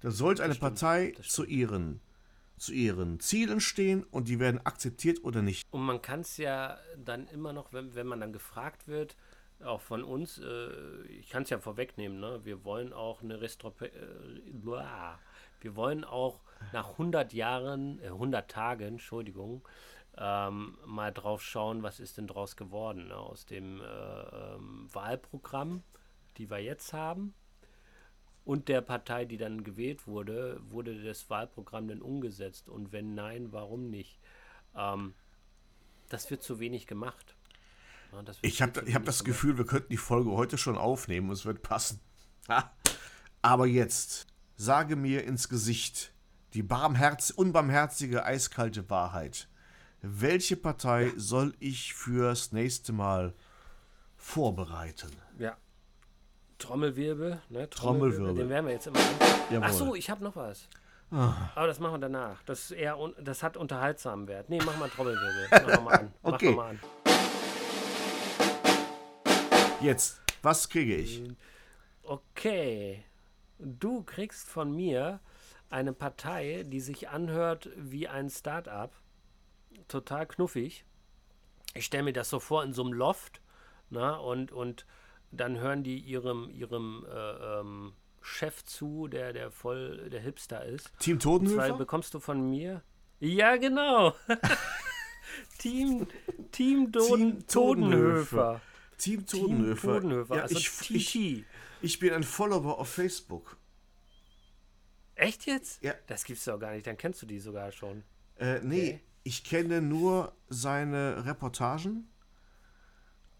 Da 0.00 0.10
sollte 0.10 0.42
eine 0.42 0.54
Partei 0.54 1.14
zu 1.22 1.44
ihren, 1.44 2.00
zu 2.58 2.72
ihren 2.72 3.18
Zielen 3.20 3.60
stehen 3.60 4.04
und 4.04 4.28
die 4.28 4.40
werden 4.40 4.64
akzeptiert 4.66 5.24
oder 5.24 5.40
nicht. 5.40 5.66
Und 5.70 5.82
man 5.82 6.02
kann 6.02 6.20
es 6.20 6.36
ja 6.36 6.78
dann 7.02 7.26
immer 7.28 7.52
noch, 7.52 7.72
wenn, 7.72 7.94
wenn 7.94 8.06
man 8.06 8.20
dann 8.20 8.32
gefragt 8.32 8.88
wird, 8.88 9.16
auch 9.64 9.80
von 9.80 10.04
uns, 10.04 10.38
äh, 10.38 11.02
ich 11.08 11.30
kann 11.30 11.42
es 11.44 11.50
ja 11.50 11.58
vorwegnehmen, 11.58 12.20
ne? 12.20 12.40
wir 12.44 12.64
wollen 12.64 12.92
auch 12.92 13.22
eine 13.22 13.40
Restrope 13.40 13.86
äh, 13.86 14.40
wir 15.60 15.76
wollen 15.76 16.04
auch 16.04 16.40
nach 16.72 16.92
100 16.92 17.32
Jahren, 17.32 18.00
äh, 18.00 18.08
100 18.08 18.50
Tagen, 18.50 18.84
Entschuldigung, 18.84 19.62
ähm, 20.18 20.76
mal 20.84 21.12
drauf 21.12 21.42
schauen, 21.42 21.82
was 21.82 22.00
ist 22.00 22.18
denn 22.18 22.26
draus 22.26 22.56
geworden 22.56 23.08
ne? 23.08 23.16
aus 23.16 23.46
dem 23.46 23.80
äh, 23.80 23.84
ähm, 23.84 24.88
Wahlprogramm, 24.92 25.82
die 26.36 26.50
wir 26.50 26.58
jetzt 26.58 26.92
haben 26.92 27.34
und 28.44 28.68
der 28.68 28.80
Partei, 28.80 29.24
die 29.24 29.36
dann 29.36 29.62
gewählt 29.64 30.06
wurde, 30.06 30.60
wurde 30.68 31.02
das 31.02 31.30
Wahlprogramm 31.30 31.88
denn 31.88 32.02
umgesetzt? 32.02 32.68
Und 32.68 32.92
wenn 32.92 33.14
nein, 33.14 33.52
warum 33.52 33.90
nicht? 33.90 34.18
Ähm, 34.74 35.14
das 36.08 36.30
wird 36.30 36.42
zu 36.42 36.58
wenig 36.58 36.86
gemacht. 36.86 37.36
Ich 38.42 38.62
habe 38.62 38.92
hab 38.92 39.04
das. 39.04 39.24
Gefühl, 39.24 39.58
wir 39.58 39.66
könnten 39.66 39.90
die 39.90 39.96
Folge 39.96 40.30
heute 40.32 40.58
schon 40.58 40.76
aufnehmen 40.76 41.28
und 41.28 41.34
es 41.34 41.44
wird 41.44 41.62
passen. 41.62 42.00
Aber 43.40 43.66
jetzt, 43.66 44.26
sage 44.56 44.96
mir 44.96 45.24
ins 45.24 45.48
Gesicht 45.48 46.12
die 46.54 46.62
barmherz 46.62 47.30
unbarmherzige, 47.30 48.24
eiskalte 48.24 48.90
Wahrheit. 48.90 49.48
Welche 50.02 50.56
Partei 50.56 51.12
soll 51.16 51.54
ich 51.60 51.94
fürs 51.94 52.52
nächste 52.52 52.92
Mal 52.92 53.34
vorbereiten? 54.16 55.10
Ja, 55.38 55.56
Trommelwirbel, 56.62 57.40
ne? 57.48 57.68
Trommelwirbel. 57.70 57.70
Trommelwirbel. 57.70 58.34
Den 58.34 58.48
werden 58.48 58.66
wir 58.66 58.72
jetzt 58.72 58.86
immer. 58.86 58.98
Jawohl. 59.50 59.68
Ach 59.68 59.72
so, 59.72 59.94
ich 59.94 60.10
habe 60.10 60.22
noch 60.22 60.36
was. 60.36 60.68
Ah. 61.10 61.34
Aber 61.54 61.66
das 61.66 61.80
machen 61.80 61.94
wir 61.94 61.98
danach. 61.98 62.42
Das, 62.44 62.70
ist 62.70 62.70
eher 62.70 62.96
das 63.20 63.42
hat 63.42 63.56
unterhaltsamen 63.56 64.28
Wert. 64.28 64.48
Nee, 64.48 64.60
mach 64.64 64.78
mal 64.78 64.88
Trommelwirbel. 64.88 65.48
Mach 65.66 65.82
mal 65.82 65.94
an. 65.94 66.12
okay. 66.22 66.50
Mach 66.50 66.56
mal 66.56 66.70
an. 66.70 66.80
Jetzt, 69.82 70.20
was 70.42 70.68
kriege 70.68 70.94
ich? 70.94 71.22
Okay. 72.04 73.04
Du 73.58 74.02
kriegst 74.04 74.48
von 74.48 74.74
mir 74.74 75.18
eine 75.70 75.92
Partei, 75.92 76.64
die 76.66 76.80
sich 76.80 77.08
anhört 77.08 77.68
wie 77.76 78.06
ein 78.06 78.30
Start-up. 78.30 78.92
Total 79.88 80.26
knuffig. 80.26 80.84
Ich 81.74 81.86
stelle 81.86 82.04
mir 82.04 82.12
das 82.12 82.30
so 82.30 82.38
vor 82.38 82.62
in 82.62 82.72
so 82.72 82.82
einem 82.82 82.92
Loft. 82.92 83.40
Na, 83.90 84.16
und, 84.16 84.52
und 84.52 84.86
dann 85.32 85.58
hören 85.58 85.82
die 85.82 85.98
ihrem, 85.98 86.50
ihrem 86.50 87.04
äh, 87.10 87.60
ähm, 87.60 87.92
Chef 88.20 88.64
zu, 88.64 89.08
der, 89.08 89.32
der 89.32 89.50
voll 89.50 90.10
der 90.10 90.20
Hipster 90.20 90.64
ist. 90.64 90.92
Team 91.00 91.18
Totenhöfer? 91.18 91.68
Zwei 91.68 91.72
bekommst 91.72 92.14
du 92.14 92.20
von 92.20 92.48
mir. 92.48 92.82
Ja, 93.18 93.56
genau. 93.56 94.14
Team, 95.58 96.06
Team, 96.52 96.92
Doden, 96.92 97.38
Team 97.38 97.46
Totenhöfer. 97.46 98.60
Team 98.98 99.26
Totenhöfer. 99.26 99.80
Team 99.80 99.92
Totenhöfer. 99.92 100.36
Ja, 100.36 100.42
also 100.42 100.56
ich, 100.56 100.90
ich, 100.90 101.44
ich 101.80 101.98
bin 101.98 102.12
ein 102.12 102.22
Follower 102.22 102.78
auf 102.78 102.88
Facebook. 102.88 103.56
Echt 105.14 105.46
jetzt? 105.46 105.82
Ja. 105.82 105.94
Das 106.06 106.24
gibt's 106.24 106.44
doch 106.44 106.58
gar 106.58 106.72
nicht. 106.72 106.86
Dann 106.86 106.96
kennst 106.96 107.22
du 107.22 107.26
die 107.26 107.38
sogar 107.38 107.70
schon. 107.72 108.02
Äh, 108.36 108.60
nee, 108.60 108.80
okay. 108.80 109.00
ich 109.24 109.44
kenne 109.44 109.80
nur 109.80 110.34
seine 110.48 111.24
Reportagen 111.26 112.08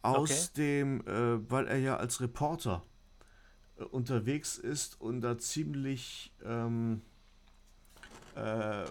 aus 0.03 0.51
okay. 0.51 0.81
dem, 0.81 1.01
äh, 1.07 1.51
weil 1.51 1.67
er 1.69 1.79
ja 1.79 1.97
als 1.97 2.21
Reporter 2.21 2.85
äh, 3.79 3.85
unterwegs 3.85 4.59
ist 4.59 5.01
und 5.01 5.23
da 5.23 5.39
ziemlich, 5.39 6.33
ähm, 6.45 7.03
äh, 8.35 8.85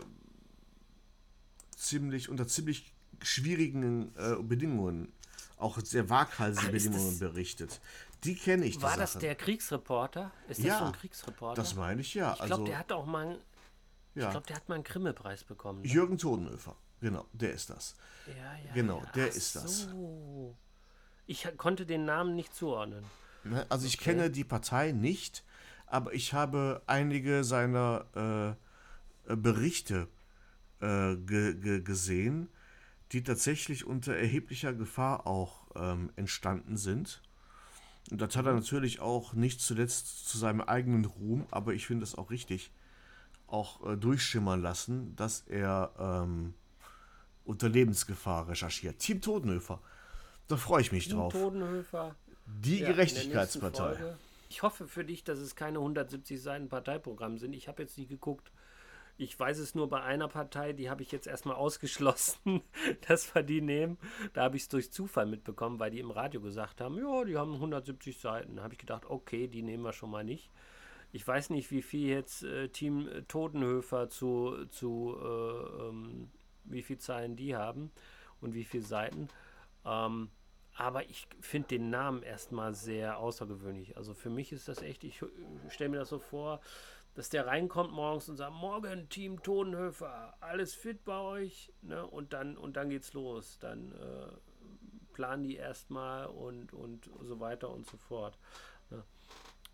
ziemlich 1.75 2.29
unter 2.29 2.47
ziemlich 2.47 2.93
schwierigen 3.21 4.15
äh, 4.15 4.41
Bedingungen, 4.41 5.11
auch 5.61 5.79
sehr 5.79 6.09
waghalsigen 6.09 6.67
Ach, 6.67 6.71
Bedingungen 6.71 7.19
berichtet. 7.19 7.79
Die 8.23 8.35
kenne 8.35 8.65
ich. 8.65 8.81
War 8.81 8.97
das 8.97 9.17
der 9.17 9.35
Kriegsreporter? 9.35 10.31
Ist 10.47 10.59
ja, 10.59 10.73
das 10.73 10.79
so 10.79 10.85
ein 10.85 10.91
Kriegsreporter? 10.91 11.61
Das 11.61 11.75
meine 11.75 12.01
ich 12.01 12.13
ja. 12.13 12.33
Ich 12.33 12.39
glaube, 12.39 12.53
also, 12.53 12.65
der 12.65 12.79
hat 12.79 12.91
auch 12.91 13.05
mal. 13.05 13.39
Ja. 14.13 14.25
Ich 14.25 14.31
glaube, 14.31 14.47
der 14.47 14.55
hat 14.57 14.69
mal 14.69 14.75
einen 14.75 14.83
Grimme-Preis 14.83 15.43
bekommen. 15.43 15.81
Ne? 15.81 15.87
Jürgen 15.87 16.17
Todenhöfer. 16.17 16.75
Genau, 16.99 17.25
der 17.33 17.53
ist 17.53 17.69
das. 17.69 17.95
Ja, 18.27 18.33
ja. 18.33 18.73
Genau, 18.73 18.99
ja. 18.99 19.11
der 19.13 19.29
Ach 19.31 19.35
ist 19.35 19.55
das. 19.55 19.79
So. 19.83 20.55
Ich 21.25 21.47
konnte 21.57 21.85
den 21.85 22.05
Namen 22.05 22.35
nicht 22.35 22.53
zuordnen. 22.53 23.05
Ne, 23.43 23.65
also 23.69 23.87
ich 23.87 23.95
okay. 23.95 24.11
kenne 24.11 24.29
die 24.29 24.43
Partei 24.43 24.91
nicht, 24.91 25.43
aber 25.87 26.13
ich 26.13 26.33
habe 26.33 26.83
einige 26.85 27.43
seiner 27.43 28.57
äh, 29.27 29.35
Berichte 29.35 30.07
äh, 30.79 31.15
ge 31.15 31.55
ge 31.55 31.81
gesehen, 31.81 32.49
die 33.11 33.23
tatsächlich 33.23 33.85
unter 33.85 34.15
erheblicher 34.15 34.73
Gefahr 34.73 35.27
auch 35.27 35.65
ähm, 35.75 36.11
entstanden 36.15 36.77
sind. 36.77 37.21
Und 38.09 38.21
das 38.21 38.35
hat 38.35 38.45
er 38.45 38.53
natürlich 38.53 38.99
auch 38.99 39.33
nicht 39.33 39.61
zuletzt 39.61 40.27
zu 40.27 40.37
seinem 40.37 40.61
eigenen 40.61 41.05
Ruhm, 41.05 41.45
aber 41.51 41.73
ich 41.73 41.85
finde 41.85 42.03
es 42.03 42.15
auch 42.15 42.31
richtig, 42.31 42.71
auch 43.47 43.85
äh, 43.85 43.97
durchschimmern 43.97 44.61
lassen, 44.61 45.15
dass 45.15 45.41
er 45.41 45.91
ähm, 45.99 46.53
unter 47.43 47.69
Lebensgefahr 47.69 48.47
recherchiert. 48.47 48.99
Team 48.99 49.21
Totenhöfer 49.21 49.81
da 50.51 50.57
freue 50.57 50.81
ich 50.81 50.91
mich 50.91 51.07
Team 51.07 51.17
drauf. 51.17 51.33
Todenhöfer. 51.33 52.15
Die 52.45 52.79
ja, 52.79 52.91
Gerechtigkeitspartei. 52.91 53.97
Ich 54.49 54.63
hoffe 54.63 54.87
für 54.87 55.05
dich, 55.05 55.23
dass 55.23 55.39
es 55.39 55.55
keine 55.55 55.77
170 55.77 56.41
Seiten 56.41 56.67
Parteiprogramm 56.67 57.37
sind. 57.37 57.53
Ich 57.53 57.69
habe 57.69 57.81
jetzt 57.83 57.97
nie 57.97 58.05
geguckt. 58.05 58.51
Ich 59.17 59.39
weiß 59.39 59.59
es 59.59 59.75
nur 59.75 59.89
bei 59.89 60.01
einer 60.01 60.27
Partei, 60.27 60.73
die 60.73 60.89
habe 60.89 61.03
ich 61.03 61.11
jetzt 61.11 61.27
erstmal 61.27 61.55
ausgeschlossen, 61.57 62.61
dass 63.07 63.33
wir 63.35 63.43
die 63.43 63.61
nehmen. 63.61 63.97
Da 64.33 64.43
habe 64.43 64.57
ich 64.57 64.63
es 64.63 64.69
durch 64.69 64.91
Zufall 64.91 65.25
mitbekommen, 65.25 65.79
weil 65.79 65.91
die 65.91 65.99
im 65.99 66.11
Radio 66.11 66.41
gesagt 66.41 66.81
haben, 66.81 66.97
ja, 66.97 67.23
die 67.23 67.37
haben 67.37 67.53
170 67.53 68.19
Seiten. 68.19 68.55
Da 68.55 68.63
habe 68.63 68.73
ich 68.73 68.79
gedacht, 68.79 69.05
okay, 69.05 69.47
die 69.47 69.61
nehmen 69.61 69.83
wir 69.83 69.93
schon 69.93 70.11
mal 70.11 70.23
nicht. 70.23 70.49
Ich 71.13 71.27
weiß 71.27 71.49
nicht, 71.49 71.71
wie 71.71 71.81
viel 71.81 72.07
jetzt 72.07 72.43
äh, 72.43 72.69
Team 72.69 73.09
Totenhöfer 73.27 74.09
zu, 74.09 74.65
zu 74.69 75.17
äh, 75.21 75.87
ähm, 75.87 76.29
wie 76.63 76.81
viel 76.81 76.97
Zeilen 76.97 77.35
die 77.35 77.55
haben 77.55 77.91
und 78.39 78.53
wie 78.53 78.63
viele 78.63 78.83
Seiten. 78.83 79.27
Ähm, 79.85 80.29
aber 80.75 81.09
ich 81.09 81.27
finde 81.41 81.69
den 81.69 81.89
Namen 81.89 82.23
erstmal 82.23 82.73
sehr 82.73 83.17
außergewöhnlich. 83.19 83.97
Also 83.97 84.13
für 84.13 84.29
mich 84.29 84.51
ist 84.51 84.67
das 84.67 84.81
echt, 84.81 85.03
ich 85.03 85.21
stelle 85.69 85.89
mir 85.89 85.97
das 85.97 86.09
so 86.09 86.19
vor, 86.19 86.61
dass 87.13 87.29
der 87.29 87.45
reinkommt 87.45 87.91
morgens 87.91 88.29
und 88.29 88.37
sagt, 88.37 88.53
morgen 88.53 89.09
Team 89.09 89.41
Tonhöfer, 89.43 90.35
alles 90.39 90.73
fit 90.73 91.03
bei 91.03 91.19
euch, 91.19 91.73
ne? 91.81 92.05
Und 92.05 92.33
dann, 92.33 92.57
und 92.57 92.77
dann 92.77 92.89
geht's 92.89 93.13
los. 93.13 93.59
Dann 93.59 93.91
äh, 93.91 94.31
planen 95.13 95.43
die 95.43 95.55
erstmal 95.55 96.27
und, 96.27 96.73
und 96.73 97.09
so 97.21 97.39
weiter 97.39 97.69
und 97.69 97.85
so 97.85 97.97
fort. 97.97 98.37
Ne? 98.89 99.03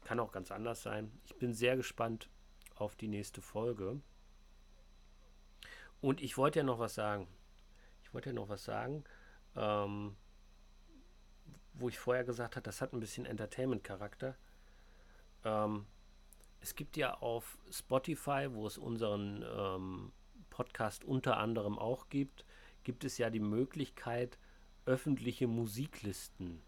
Kann 0.04 0.19
auch 0.19 0.32
ganz 0.32 0.52
anders 0.52 0.82
sein. 0.82 1.12
Ich 1.26 1.36
bin 1.38 1.54
sehr 1.54 1.76
gespannt 1.76 2.30
auf 2.76 2.95
die 2.95 3.08
nächste 3.08 3.41
Folge. 3.41 4.02
Und 6.02 6.21
ich 6.21 6.38
wollte 6.38 6.60
ja 6.60 6.63
noch 6.63 6.80
was 6.80 6.95
sagen. 6.95 7.28
Ich 8.04 8.13
wollte 8.13 8.30
ja 8.30 8.34
noch 8.34 8.50
was 8.50 8.63
sagen. 8.63 9.04
Ähm, 9.56 10.15
wo 11.73 11.89
ich 11.89 12.00
vorher 12.00 12.23
gesagt 12.23 12.56
habe, 12.56 12.63
das 12.63 12.82
hat 12.82 12.93
ein 12.93 13.00
bisschen 13.00 13.26
Entertainment-Charakter. 13.26 14.36
Ähm, 15.43 15.86
es 16.62 16.76
gibt 16.76 16.98
ja 16.98 17.13
auf 17.15 17.58
Spotify, 17.72 18.48
wo 18.52 18.67
es 18.67 18.78
unseren 18.78 19.43
ähm, 19.56 20.12
Podcast 20.50 21.06
unter 21.06 21.38
anderem 21.38 21.78
auch 21.78 22.10
gibt, 22.10 22.46
gibt 22.84 23.04
es 23.04 23.17
ja 23.17 23.30
die 23.30 23.39
Möglichkeit, 23.39 24.38
öffentliche 24.86 25.48
Musiklisten 25.48 26.62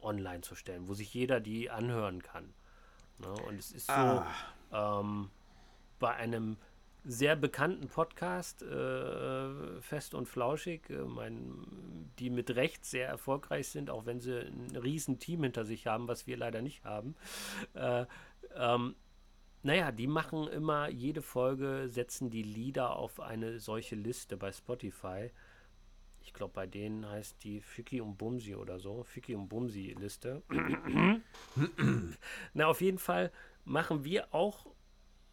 online 0.00 0.42
zu 0.42 0.54
stellen, 0.54 0.88
wo 0.88 0.94
sich 0.94 1.14
jeder 1.14 1.40
die 1.40 1.70
anhören 1.70 2.22
kann. 2.22 2.52
Ne? 3.18 3.32
Und 3.32 3.58
es 3.58 3.72
ist 3.72 3.86
so, 3.86 3.92
ah. 3.92 4.26
ähm, 4.72 5.30
bei 5.98 6.14
einem 6.14 6.56
sehr 7.06 7.36
bekannten 7.36 7.86
Podcast, 7.88 8.62
äh, 8.62 9.80
Fest 9.80 10.14
und 10.14 10.26
Flauschig, 10.26 10.90
äh, 10.90 11.04
mein, 11.04 12.10
die 12.18 12.30
mit 12.30 12.54
Recht 12.56 12.84
sehr 12.84 13.08
erfolgreich 13.08 13.68
sind, 13.68 13.90
auch 13.90 14.06
wenn 14.06 14.20
sie 14.20 14.40
ein 14.40 14.74
riesen 14.76 15.18
Team 15.20 15.44
hinter 15.44 15.64
sich 15.64 15.86
haben, 15.86 16.08
was 16.08 16.26
wir 16.26 16.36
leider 16.36 16.62
nicht 16.62 16.84
haben. 16.84 17.14
Äh, 17.74 18.06
ähm, 18.56 18.96
naja, 19.62 19.92
die 19.92 20.06
machen 20.06 20.48
immer 20.48 20.88
jede 20.88 21.22
Folge, 21.22 21.88
setzen 21.88 22.30
die 22.30 22.42
Lieder 22.42 22.96
auf 22.96 23.20
eine 23.20 23.60
solche 23.60 23.96
Liste 23.96 24.36
bei 24.36 24.52
Spotify. 24.52 25.30
Ich 26.22 26.34
glaube, 26.34 26.54
bei 26.54 26.66
denen 26.66 27.08
heißt 27.08 27.42
die 27.44 27.60
Ficky 27.60 28.00
und 28.00 28.18
Bumsi 28.18 28.56
oder 28.56 28.80
so. 28.80 29.04
Ficky 29.04 29.36
und 29.36 29.48
Bumsi-Liste. 29.48 30.42
Na, 32.54 32.66
auf 32.66 32.80
jeden 32.80 32.98
Fall 32.98 33.30
machen 33.64 34.04
wir 34.04 34.34
auch, 34.34 34.66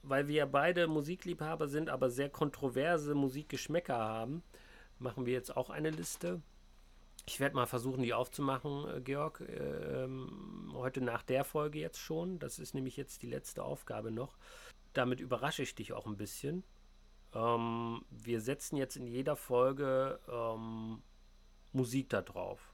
weil 0.03 0.27
wir 0.27 0.45
beide 0.45 0.87
Musikliebhaber 0.87 1.67
sind, 1.67 1.89
aber 1.89 2.09
sehr 2.09 2.29
kontroverse 2.29 3.15
Musikgeschmäcker 3.15 3.97
haben, 3.97 4.43
machen 4.99 5.25
wir 5.25 5.33
jetzt 5.33 5.55
auch 5.55 5.69
eine 5.69 5.89
Liste. 5.89 6.41
Ich 7.25 7.39
werde 7.39 7.55
mal 7.55 7.65
versuchen, 7.65 8.03
die 8.03 8.13
aufzumachen, 8.13 8.85
äh, 8.89 9.01
Georg. 9.01 9.41
Ähm, 9.47 10.71
heute 10.73 10.99
nach 11.01 11.23
der 11.23 11.45
Folge 11.45 11.79
jetzt 11.79 11.99
schon. 11.99 12.37
Das 12.37 12.59
ist 12.59 12.75
nämlich 12.75 12.97
jetzt 12.97 13.21
die 13.21 13.29
letzte 13.29 13.63
Aufgabe 13.63 14.11
noch. 14.11 14.37
Damit 14.91 15.21
überrasche 15.21 15.63
ich 15.63 15.73
dich 15.73 15.93
auch 15.93 16.05
ein 16.05 16.17
bisschen. 16.17 16.63
Ähm, 17.33 18.03
wir 18.09 18.41
setzen 18.41 18.75
jetzt 18.75 18.97
in 18.97 19.07
jeder 19.07 19.37
Folge 19.37 20.19
ähm, 20.27 21.01
Musik 21.71 22.09
da 22.09 22.21
drauf. 22.21 22.72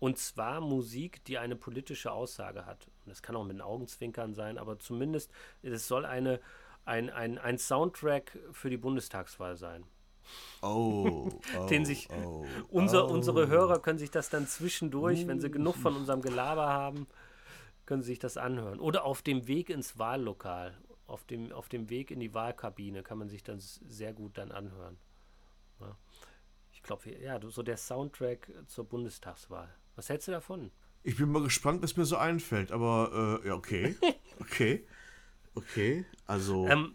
Und 0.00 0.18
zwar 0.18 0.60
Musik, 0.60 1.24
die 1.24 1.38
eine 1.38 1.56
politische 1.56 2.12
Aussage 2.12 2.66
hat. 2.66 2.86
Und 3.04 3.10
das 3.10 3.22
kann 3.22 3.36
auch 3.36 3.44
mit 3.44 3.56
den 3.56 3.60
Augenzwinkern 3.60 4.34
sein, 4.34 4.58
aber 4.58 4.78
zumindest 4.78 5.30
es 5.62 5.88
soll 5.88 6.04
eine, 6.04 6.40
ein, 6.84 7.10
ein, 7.10 7.38
ein 7.38 7.58
Soundtrack 7.58 8.38
für 8.52 8.70
die 8.70 8.76
Bundestagswahl 8.76 9.56
sein. 9.56 9.84
Oh, 10.62 11.30
oh 11.58 11.66
den 11.70 11.84
sich 11.84 12.08
oh, 12.10 12.44
unser, 12.68 13.08
oh. 13.08 13.12
unsere 13.12 13.48
Hörer 13.48 13.80
können 13.80 13.98
sich 13.98 14.10
das 14.10 14.28
dann 14.30 14.46
zwischendurch, 14.46 15.26
wenn 15.26 15.40
sie 15.40 15.50
genug 15.50 15.76
von 15.76 15.96
unserem 15.96 16.22
Gelaber 16.22 16.68
haben, 16.68 17.06
können 17.86 18.02
sie 18.02 18.12
sich 18.12 18.18
das 18.18 18.36
anhören. 18.36 18.78
Oder 18.78 19.04
auf 19.04 19.22
dem 19.22 19.48
Weg 19.48 19.70
ins 19.70 19.98
Wahllokal, 19.98 20.76
auf 21.06 21.24
dem, 21.24 21.52
auf 21.52 21.68
dem 21.68 21.88
Weg 21.88 22.10
in 22.10 22.20
die 22.20 22.34
Wahlkabine 22.34 23.02
kann 23.02 23.18
man 23.18 23.28
sich 23.28 23.42
das 23.42 23.80
sehr 23.86 24.12
gut 24.12 24.36
dann 24.36 24.52
anhören. 24.52 24.98
Ja. 25.80 25.96
Ich 26.72 26.82
glaube, 26.82 27.10
ja, 27.10 27.40
so 27.48 27.62
der 27.62 27.76
Soundtrack 27.76 28.52
zur 28.66 28.84
Bundestagswahl. 28.84 29.74
Was 29.98 30.08
hältst 30.10 30.28
du 30.28 30.32
davon? 30.32 30.70
Ich 31.02 31.16
bin 31.16 31.28
mal 31.32 31.42
gespannt, 31.42 31.82
was 31.82 31.96
mir 31.96 32.04
so 32.04 32.16
einfällt, 32.18 32.70
aber 32.70 33.40
äh, 33.42 33.48
ja, 33.48 33.54
okay. 33.54 33.96
Okay. 34.40 34.86
Okay. 35.56 36.04
Also. 36.24 36.68
Ähm, 36.68 36.94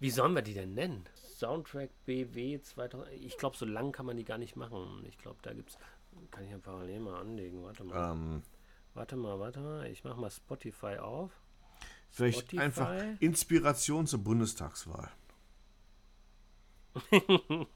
wie 0.00 0.10
sollen 0.10 0.32
wir 0.34 0.42
die 0.42 0.54
denn 0.54 0.74
nennen? 0.74 1.04
Soundtrack 1.36 1.90
BW 2.06 2.60
2000. 2.60 3.12
Ich 3.12 3.38
glaube, 3.38 3.56
so 3.56 3.64
lang 3.64 3.92
kann 3.92 4.06
man 4.06 4.16
die 4.16 4.24
gar 4.24 4.38
nicht 4.38 4.56
machen. 4.56 5.04
Ich 5.06 5.18
glaube, 5.18 5.38
da 5.42 5.52
gibt's. 5.54 5.78
Kann 6.32 6.42
ich 6.42 6.50
ja 6.50 6.58
parallel 6.58 6.98
mal 6.98 7.20
anlegen. 7.20 7.62
Warte 7.62 7.84
mal. 7.84 8.10
ähm, 8.12 8.42
Warte 8.94 9.14
mal, 9.14 9.38
warte 9.38 9.60
mal. 9.60 9.86
Ich 9.86 10.02
mache 10.02 10.20
mal 10.20 10.30
Spotify 10.30 10.96
auf. 10.98 11.30
vielleicht 12.10 12.40
Spotify? 12.40 12.60
einfach 12.60 12.92
Inspiration 13.20 14.08
zur 14.08 14.18
Bundestagswahl. 14.24 15.12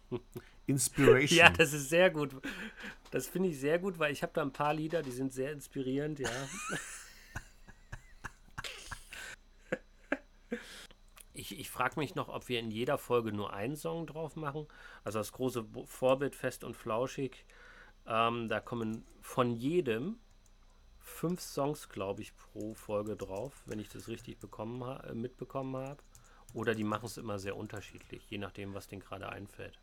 Inspiration. 0.67 1.39
Ja, 1.39 1.51
das 1.51 1.73
ist 1.73 1.89
sehr 1.89 2.11
gut. 2.11 2.35
Das 3.11 3.27
finde 3.27 3.51
ich 3.51 3.61
sehr 3.61 3.79
gut, 3.79 3.99
weil 3.99 4.13
ich 4.13 4.23
habe 4.23 4.33
da 4.35 4.43
ein 4.43 4.53
paar 4.53 4.75
Lieder, 4.75 5.03
die 5.03 5.11
sind 5.11 5.33
sehr 5.33 5.53
inspirierend, 5.53 6.19
ja. 6.19 6.31
Ich, 11.37 11.59
ich 11.59 11.69
frage 11.69 11.99
mich 11.99 12.15
noch, 12.15 12.29
ob 12.29 12.49
wir 12.49 12.61
in 12.61 12.71
jeder 12.71 12.97
Folge 12.97 13.33
nur 13.33 13.53
einen 13.53 13.77
Song 13.77 14.07
drauf 14.07 14.37
machen. 14.37 14.69
Also 15.03 15.19
das 15.19 15.33
große 15.33 15.67
Vorbild 15.85 16.37
Fest 16.37 16.63
und 16.63 16.77
Flauschig. 16.77 17.45
Ähm, 18.07 18.49
da 18.49 18.61
kommen 18.61 19.05
von 19.21 19.51
jedem 19.51 20.17
fünf 21.01 21.41
Songs, 21.41 21.89
glaube 21.89 22.23
ich, 22.23 22.37
pro 22.37 22.75
Folge 22.75 23.17
drauf, 23.17 23.63
wenn 23.67 23.79
ich 23.79 23.89
das 23.89 24.09
richtig 24.09 24.39
bekommen 24.39 24.85
ha 24.85 25.01
äh, 25.01 25.15
mitbekommen 25.15 25.77
habe. 25.77 26.03
Oder 26.55 26.75
die 26.75 26.85
machen 26.85 27.07
es 27.07 27.17
immer 27.17 27.39
sehr 27.39 27.57
unterschiedlich, 27.57 28.31
je 28.31 28.39
nachdem, 28.39 28.75
was 28.75 28.87
denen 28.87 29.03
gerade 29.03 29.29
einfällt. 29.29 29.79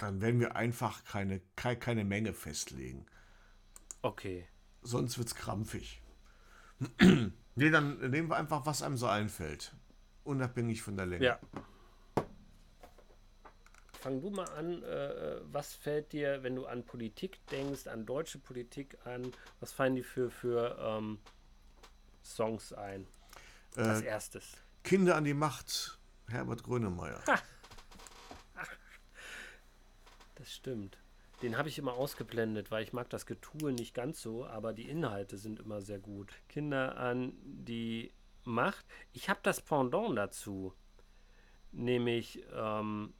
Dann 0.00 0.22
werden 0.22 0.40
wir 0.40 0.56
einfach 0.56 1.04
keine, 1.04 1.42
keine, 1.56 2.04
Menge 2.04 2.32
festlegen. 2.32 3.04
Okay. 4.00 4.48
Sonst 4.80 5.18
wird's 5.18 5.34
krampfig. 5.34 6.00
nee, 7.54 7.70
dann 7.70 7.98
nehmen 8.10 8.30
wir 8.30 8.36
einfach, 8.36 8.64
was 8.64 8.82
einem 8.82 8.96
so 8.96 9.06
einfällt. 9.08 9.74
Unabhängig 10.24 10.80
von 10.80 10.96
der 10.96 11.04
Länge. 11.04 11.24
Ja. 11.26 11.38
Fang 13.92 14.22
du 14.22 14.30
mal 14.30 14.48
an, 14.56 14.82
äh, 14.82 15.40
was 15.52 15.74
fällt 15.74 16.14
dir, 16.14 16.42
wenn 16.42 16.56
du 16.56 16.64
an 16.64 16.82
Politik 16.86 17.46
denkst, 17.48 17.86
an 17.86 18.06
deutsche 18.06 18.38
Politik 18.38 18.96
an, 19.04 19.30
was 19.60 19.72
fallen 19.72 19.96
dir 19.96 20.04
für, 20.04 20.30
für 20.30 20.78
ähm, 20.80 21.18
Songs 22.24 22.72
ein? 22.72 23.06
Als 23.76 24.00
Äh, 24.00 24.06
erstes. 24.06 24.56
Kinder 24.82 25.16
an 25.16 25.24
die 25.24 25.34
Macht. 25.34 25.98
Herbert 26.28 26.62
Grönemeyer. 26.62 27.22
Das 30.40 30.50
stimmt. 30.54 30.96
Den 31.42 31.58
habe 31.58 31.68
ich 31.68 31.78
immer 31.78 31.92
ausgeblendet, 31.92 32.70
weil 32.70 32.82
ich 32.82 32.94
mag 32.94 33.10
das 33.10 33.26
Getue 33.26 33.72
nicht 33.72 33.92
ganz 33.94 34.22
so, 34.22 34.46
aber 34.46 34.72
die 34.72 34.88
Inhalte 34.88 35.36
sind 35.36 35.60
immer 35.60 35.82
sehr 35.82 35.98
gut. 35.98 36.32
Kinder 36.48 36.96
an 36.96 37.34
die 37.42 38.10
Macht. 38.44 38.86
Ich 39.12 39.28
habe 39.28 39.40
das 39.42 39.60
Pendant 39.60 40.16
dazu. 40.16 40.72
Nämlich, 41.72 42.42
ähm, 42.54 43.12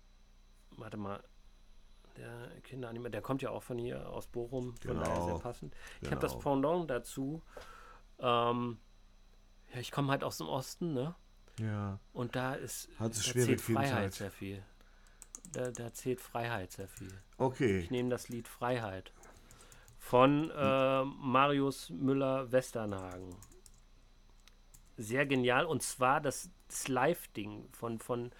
warte 0.70 0.96
mal, 0.96 1.22
der 2.16 2.48
Kinder 2.62 2.88
an 2.88 2.94
die 2.94 3.00
Macht, 3.00 3.12
der 3.14 3.20
kommt 3.22 3.42
ja 3.42 3.50
auch 3.50 3.62
von 3.62 3.76
hier 3.78 4.08
aus 4.10 4.26
Bochum, 4.26 4.74
von 4.76 4.96
daher 4.98 5.14
Genau. 5.14 5.26
sehr 5.26 5.38
passend. 5.38 5.74
Ich 6.00 6.10
habe 6.10 6.20
das 6.22 6.32
Genau. 6.32 6.42
Pendant 6.42 6.90
dazu. 6.90 7.42
Ähm, 8.18 8.78
ja, 9.74 9.80
ich 9.80 9.92
komme 9.92 10.10
halt 10.10 10.24
aus 10.24 10.38
dem 10.38 10.48
Osten, 10.48 10.94
ne? 10.94 11.14
Ja. 11.58 12.00
Und 12.14 12.34
da 12.34 12.54
ist 12.54 12.88
Hat 12.98 13.12
es 13.12 13.18
da 13.18 13.22
schwere 13.30 13.46
zählt 13.46 13.64
Kindheit. 13.64 13.88
Freiheit 13.90 14.12
sehr 14.14 14.30
viel. 14.30 14.62
Da, 15.52 15.70
da 15.70 15.92
zählt 15.92 16.20
Freiheit 16.20 16.72
sehr 16.72 16.88
viel. 16.88 17.12
Okay. 17.38 17.78
Ich 17.80 17.90
nehme 17.90 18.08
das 18.10 18.28
Lied 18.28 18.46
Freiheit 18.46 19.12
von 19.98 20.50
äh, 20.50 21.04
Marius 21.04 21.90
Müller-Westernhagen. 21.90 23.34
Sehr 24.96 25.26
genial. 25.26 25.64
Und 25.66 25.82
zwar 25.82 26.20
das, 26.20 26.50
das 26.68 26.88
Live-Ding 26.88 27.68
von, 27.72 27.98
von 27.98 28.30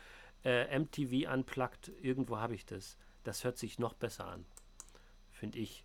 äh, 0.45 0.79
MTV 0.79 1.33
Unplugged. 1.33 1.93
Irgendwo 2.01 2.39
habe 2.39 2.55
ich 2.55 2.65
das. 2.67 2.97
Das 3.25 3.45
hört 3.45 3.59
sich 3.59 3.79
noch 3.79 3.95
besser 3.95 4.27
an. 4.27 4.47
Finde 5.33 5.59
ich. 5.59 5.85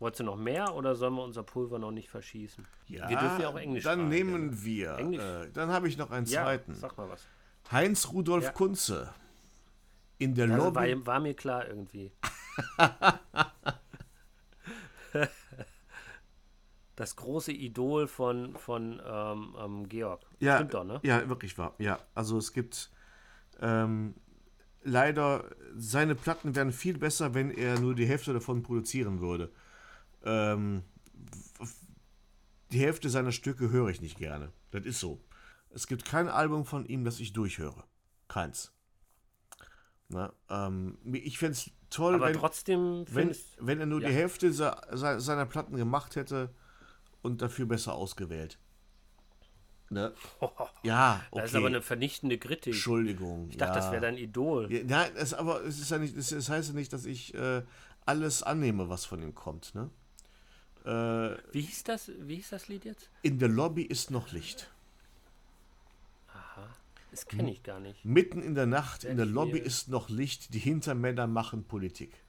Wolltest 0.00 0.20
du 0.20 0.24
noch 0.24 0.36
mehr 0.36 0.74
oder 0.74 0.96
sollen 0.96 1.14
wir 1.14 1.22
unser 1.22 1.44
Pulver 1.44 1.78
noch 1.78 1.92
nicht 1.92 2.10
verschießen? 2.10 2.66
Ja, 2.88 3.08
wir 3.08 3.16
dürfen 3.16 3.40
ja 3.40 3.48
auch 3.48 3.56
Englisch 3.56 3.84
Dann 3.84 4.00
fragen, 4.00 4.08
nehmen 4.10 4.52
ja. 4.52 4.64
wir. 4.64 4.98
Englisch. 4.98 5.22
Äh, 5.22 5.50
dann 5.52 5.70
habe 5.70 5.88
ich 5.88 5.96
noch 5.96 6.10
einen 6.10 6.26
Ja, 6.26 6.42
zweiten. 6.42 6.74
sag 6.74 6.96
mal 6.98 7.08
was. 7.08 7.26
Heinz 7.70 8.08
Rudolf 8.12 8.44
Ja. 8.44 8.50
Kunze. 8.52 9.14
In 10.18 10.34
der 10.34 10.48
Das 10.48 10.58
Lobby. 10.58 10.76
war, 10.76 11.06
war 11.06 11.20
mir 11.20 11.34
klar 11.34 11.66
irgendwie. 11.68 12.10
das 16.96 17.16
große 17.16 17.52
Idol 17.52 18.06
von, 18.06 18.56
von 18.56 19.00
ähm, 19.04 19.54
ähm, 19.58 19.88
Georg. 19.88 20.22
Ja, 20.38 20.56
Stimmt 20.56 20.74
doch, 20.74 20.84
ne? 20.84 21.00
Ja, 21.02 21.28
wirklich 21.28 21.58
wahr. 21.58 21.74
Ja, 21.78 21.98
also 22.14 22.38
es 22.38 22.52
gibt 22.52 22.90
ähm, 23.60 24.14
leider, 24.82 25.50
seine 25.76 26.14
Platten 26.14 26.54
wären 26.54 26.72
viel 26.72 26.98
besser, 26.98 27.34
wenn 27.34 27.50
er 27.50 27.80
nur 27.80 27.94
die 27.94 28.06
Hälfte 28.06 28.32
davon 28.32 28.62
produzieren 28.62 29.20
würde. 29.20 29.52
Ähm, 30.24 30.82
die 32.70 32.80
Hälfte 32.80 33.10
seiner 33.10 33.32
Stücke 33.32 33.70
höre 33.70 33.88
ich 33.88 34.00
nicht 34.00 34.18
gerne. 34.18 34.52
Das 34.70 34.84
ist 34.84 35.00
so. 35.00 35.20
Es 35.70 35.86
gibt 35.86 36.04
kein 36.04 36.28
Album 36.28 36.64
von 36.64 36.86
ihm, 36.86 37.04
das 37.04 37.20
ich 37.20 37.32
durchhöre. 37.32 37.84
Keins. 38.28 38.72
Na, 40.14 40.32
ähm, 40.48 40.96
ich 41.12 41.38
fände 41.38 41.54
es 41.54 41.70
toll, 41.90 42.14
Aber 42.14 42.26
wenn, 42.26 42.34
trotzdem 42.34 43.04
wenn, 43.10 43.34
wenn 43.58 43.80
er 43.80 43.86
nur 43.86 44.00
ja. 44.00 44.08
die 44.08 44.14
Hälfte 44.14 44.52
se- 44.52 44.76
se- 44.92 45.18
seiner 45.18 45.44
Platten 45.44 45.76
gemacht 45.76 46.14
hätte 46.14 46.50
und 47.22 47.42
dafür 47.42 47.66
besser 47.66 47.94
ausgewählt. 47.94 48.58
Ne? 49.90 50.12
Ja, 50.84 51.20
okay. 51.32 51.40
Das 51.42 51.50
ist 51.50 51.56
aber 51.56 51.66
eine 51.66 51.82
vernichtende 51.82 52.38
Kritik. 52.38 52.74
Entschuldigung. 52.74 53.48
Ich 53.50 53.56
dachte, 53.56 53.74
das 53.74 53.90
wäre 53.90 54.02
dein 54.02 54.16
Idol. 54.16 54.70
Ja, 54.72 54.84
nein, 54.84 55.10
es, 55.16 55.34
aber 55.34 55.64
es 55.64 55.80
ist 55.80 55.90
ja 55.90 55.98
nicht, 55.98 56.16
es, 56.16 56.30
es 56.30 56.48
heißt 56.48 56.68
ja 56.68 56.74
nicht, 56.76 56.92
dass 56.92 57.06
ich 57.06 57.34
äh, 57.34 57.62
alles 58.06 58.42
annehme, 58.44 58.88
was 58.88 59.04
von 59.06 59.20
ihm 59.20 59.34
kommt. 59.34 59.74
Ne? 59.74 59.90
Äh, 60.84 61.36
Wie 61.52 61.62
hieß 61.62 61.82
das? 61.84 62.12
Wie 62.20 62.36
hieß 62.36 62.50
das 62.50 62.68
Lied 62.68 62.84
jetzt? 62.84 63.10
in 63.22 63.38
der 63.40 63.48
Lobby 63.48 63.82
ist 63.82 64.10
noch 64.12 64.30
Licht. 64.30 64.70
Das 67.14 67.26
kenne 67.26 67.52
ich 67.52 67.62
gar 67.62 67.78
nicht. 67.78 68.04
Mitten 68.04 68.42
in 68.42 68.56
der 68.56 68.66
Nacht, 68.66 69.02
Sehr 69.02 69.12
in 69.12 69.16
der 69.18 69.26
viel. 69.26 69.34
Lobby 69.34 69.58
ist 69.58 69.86
noch 69.88 70.08
Licht. 70.08 70.52
Die 70.52 70.58
Hintermänner 70.58 71.28
machen 71.28 71.62
Politik. 71.64 72.24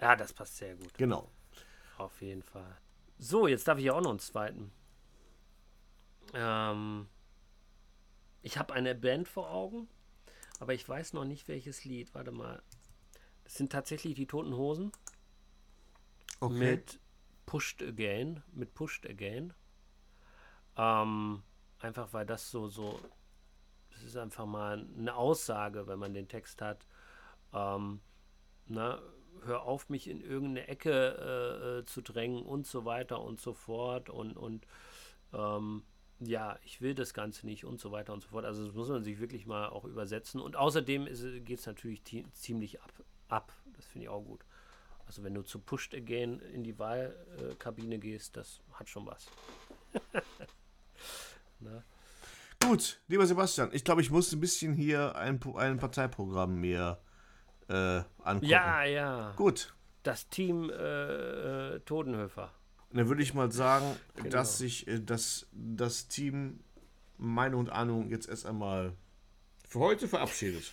Ja, 0.00 0.16
das 0.16 0.32
passt 0.32 0.56
sehr 0.56 0.74
gut. 0.74 0.92
Genau. 0.98 1.30
Auf 1.98 2.20
jeden 2.20 2.42
Fall. 2.42 2.76
So, 3.16 3.46
jetzt 3.46 3.68
darf 3.68 3.78
ich 3.78 3.84
ja 3.84 3.92
auch 3.92 4.00
noch 4.00 4.10
einen 4.10 4.18
zweiten. 4.18 4.72
Ähm, 6.34 7.06
ich 8.42 8.58
habe 8.58 8.74
eine 8.74 8.96
Band 8.96 9.28
vor 9.28 9.50
Augen, 9.50 9.86
aber 10.58 10.74
ich 10.74 10.86
weiß 10.88 11.12
noch 11.12 11.24
nicht, 11.24 11.46
welches 11.46 11.84
Lied. 11.84 12.12
Warte 12.12 12.32
mal. 12.32 12.60
Es 13.44 13.54
sind 13.54 13.70
tatsächlich 13.70 14.14
die 14.16 14.26
Toten 14.26 14.54
Hosen 14.56 14.90
Okay. 16.40 16.54
mit 16.54 16.98
Pushed 17.46 17.82
Again. 17.82 18.42
Mit 18.52 18.74
Pushed 18.74 19.08
Again. 19.08 19.54
Ähm, 20.76 21.44
einfach 21.80 22.12
weil 22.12 22.26
das 22.26 22.50
so, 22.50 22.68
so. 22.68 22.98
Das 23.90 24.02
ist 24.02 24.16
einfach 24.16 24.44
mal 24.44 24.86
eine 24.98 25.14
Aussage, 25.14 25.86
wenn 25.86 25.98
man 25.98 26.12
den 26.12 26.28
Text 26.28 26.60
hat. 26.60 26.84
Ähm, 27.54 28.00
na, 28.66 29.00
hör 29.44 29.62
auf, 29.62 29.88
mich 29.88 30.08
in 30.08 30.20
irgendeine 30.20 30.68
Ecke 30.68 31.80
äh, 31.80 31.86
zu 31.86 32.02
drängen 32.02 32.42
und 32.42 32.66
so 32.66 32.84
weiter 32.84 33.22
und 33.22 33.40
so 33.40 33.54
fort 33.54 34.10
und, 34.10 34.36
und 34.36 34.66
ähm, 35.32 35.82
ja, 36.20 36.58
ich 36.62 36.80
will 36.80 36.94
das 36.94 37.14
Ganze 37.14 37.46
nicht 37.46 37.64
und 37.64 37.80
so 37.80 37.92
weiter 37.92 38.12
und 38.12 38.22
so 38.22 38.28
fort. 38.28 38.44
Also 38.44 38.64
das 38.64 38.74
muss 38.74 38.88
man 38.88 39.02
sich 39.02 39.18
wirklich 39.18 39.46
mal 39.46 39.68
auch 39.68 39.84
übersetzen. 39.84 40.40
Und 40.40 40.56
außerdem 40.56 41.06
geht 41.44 41.58
es 41.58 41.66
natürlich 41.66 42.02
ziemlich 42.32 42.80
ab, 42.82 42.92
ab. 43.28 43.52
Das 43.74 43.86
finde 43.86 44.04
ich 44.04 44.08
auch 44.08 44.22
gut. 44.22 44.44
Also 45.06 45.22
wenn 45.22 45.34
du 45.34 45.42
zu 45.42 45.58
Pushed 45.58 45.94
Again 45.94 46.40
in 46.40 46.64
die 46.64 46.78
Wahlkabine 46.78 47.98
gehst, 47.98 48.36
das 48.36 48.60
hat 48.72 48.88
schon 48.88 49.06
was. 49.06 49.26
Gut, 52.60 53.00
lieber 53.08 53.26
Sebastian, 53.26 53.70
ich 53.72 53.84
glaube, 53.84 54.00
ich 54.00 54.10
muss 54.10 54.32
ein 54.32 54.40
bisschen 54.40 54.72
hier 54.72 55.14
ein, 55.16 55.40
ein 55.56 55.78
Parteiprogramm 55.78 56.56
mir 56.56 56.98
äh, 57.68 58.02
angucken. 58.22 58.46
Ja, 58.46 58.84
ja. 58.84 59.32
Gut. 59.36 59.74
Das 60.02 60.28
Team 60.28 60.70
äh, 60.70 61.74
äh 61.74 61.80
Todenhöfer. 61.80 62.52
Dann 62.92 63.08
würde 63.08 63.22
ich 63.22 63.34
mal 63.34 63.50
sagen, 63.52 63.96
genau. 64.14 64.30
dass 64.30 64.58
sich 64.58 64.86
äh, 64.88 65.00
das, 65.00 65.46
das 65.52 66.08
Team 66.08 66.60
Meine 67.18 67.56
und 67.56 67.70
Ahnung 67.70 68.08
jetzt 68.08 68.28
erst 68.28 68.46
einmal 68.46 68.94
für 69.68 69.80
heute 69.80 70.08
verabschiedet. 70.08 70.72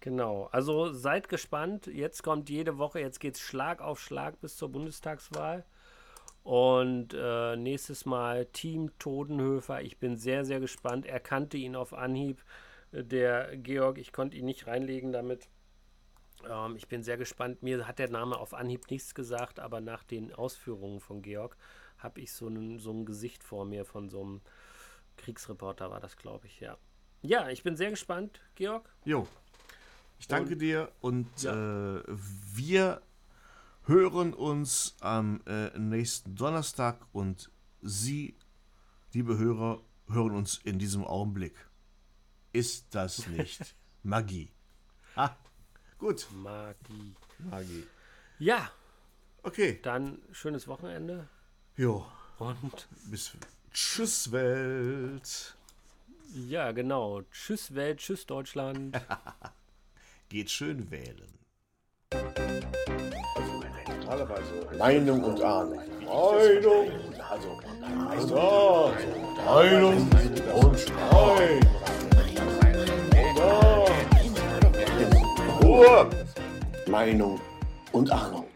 Genau, 0.00 0.48
also 0.52 0.92
seid 0.92 1.28
gespannt. 1.28 1.86
Jetzt 1.86 2.22
kommt 2.22 2.48
jede 2.48 2.78
Woche, 2.78 3.00
jetzt 3.00 3.20
geht 3.20 3.34
es 3.34 3.40
Schlag 3.40 3.82
auf 3.82 4.00
Schlag 4.00 4.40
bis 4.40 4.56
zur 4.56 4.70
Bundestagswahl. 4.70 5.64
Und 6.42 7.14
äh, 7.14 7.56
nächstes 7.56 8.06
Mal 8.06 8.46
Team 8.46 8.90
Todenhöfer. 8.98 9.82
Ich 9.82 9.98
bin 9.98 10.16
sehr, 10.16 10.44
sehr 10.44 10.60
gespannt. 10.60 11.06
Er 11.06 11.20
kannte 11.20 11.56
ihn 11.56 11.76
auf 11.76 11.92
Anhieb. 11.92 12.42
Der 12.92 13.56
Georg, 13.56 13.98
ich 13.98 14.12
konnte 14.12 14.36
ihn 14.36 14.46
nicht 14.46 14.66
reinlegen 14.66 15.12
damit. 15.12 15.48
Ähm, 16.48 16.76
ich 16.76 16.88
bin 16.88 17.02
sehr 17.02 17.16
gespannt. 17.16 17.62
Mir 17.62 17.86
hat 17.86 17.98
der 17.98 18.10
Name 18.10 18.38
auf 18.38 18.54
Anhieb 18.54 18.90
nichts 18.90 19.14
gesagt, 19.14 19.60
aber 19.60 19.80
nach 19.80 20.02
den 20.02 20.32
Ausführungen 20.32 21.00
von 21.00 21.22
Georg 21.22 21.56
habe 21.98 22.20
ich 22.20 22.32
so 22.32 22.48
ein, 22.48 22.78
so 22.78 22.90
ein 22.90 23.04
Gesicht 23.04 23.44
vor 23.44 23.64
mir 23.64 23.84
von 23.84 24.08
so 24.08 24.22
einem 24.22 24.40
Kriegsreporter, 25.18 25.90
war 25.90 26.00
das, 26.00 26.16
glaube 26.16 26.46
ich, 26.46 26.60
ja. 26.60 26.78
Ja, 27.22 27.50
ich 27.50 27.62
bin 27.62 27.76
sehr 27.76 27.90
gespannt, 27.90 28.40
Georg. 28.54 28.88
Jo. 29.04 29.26
Ich 30.18 30.26
danke 30.26 30.52
und, 30.52 30.58
dir 30.62 30.90
und 31.00 31.42
ja. 31.42 31.98
äh, 31.98 32.02
wir 32.06 33.02
hören 33.84 34.34
uns 34.34 34.96
am 35.00 35.40
äh, 35.46 35.76
nächsten 35.78 36.34
Donnerstag 36.34 37.06
und 37.12 37.50
Sie, 37.82 38.36
liebe 39.12 39.38
Hörer, 39.38 39.82
hören 40.08 40.32
uns 40.32 40.58
in 40.64 40.78
diesem 40.78 41.04
Augenblick. 41.04 41.54
Ist 42.52 42.94
das 42.94 43.26
nicht 43.28 43.74
Magie? 44.02 44.50
Ah. 45.14 45.30
Gut. 45.98 46.26
Magie. 46.32 47.14
Magie. 47.38 47.86
Ja. 48.38 48.70
Okay. 49.42 49.80
Dann 49.82 50.18
schönes 50.32 50.66
Wochenende. 50.66 51.28
Jo. 51.76 52.06
Und 52.38 52.88
bis 53.10 53.32
Tschüss 53.72 54.32
Welt. 54.32 55.56
Ja, 56.34 56.72
genau. 56.72 57.22
Tschüss 57.30 57.74
Welt, 57.74 57.98
tschüss 57.98 58.26
Deutschland. 58.26 59.00
Geht 60.28 60.50
schön 60.50 60.90
wählen. 60.90 61.38
Normalerweise 64.10 64.76
Meinung 64.76 65.22
und 65.22 65.40
Ahnung. 65.40 65.78
Meinung, 66.04 66.90
also, 67.30 67.60
also 68.10 68.92
Meinung 69.46 70.10
und 70.52 70.80
Streit. 70.80 71.66
Ruhe! 75.62 76.10
Meinung 76.88 77.40
und 77.92 78.10
Ahnung. 78.10 78.49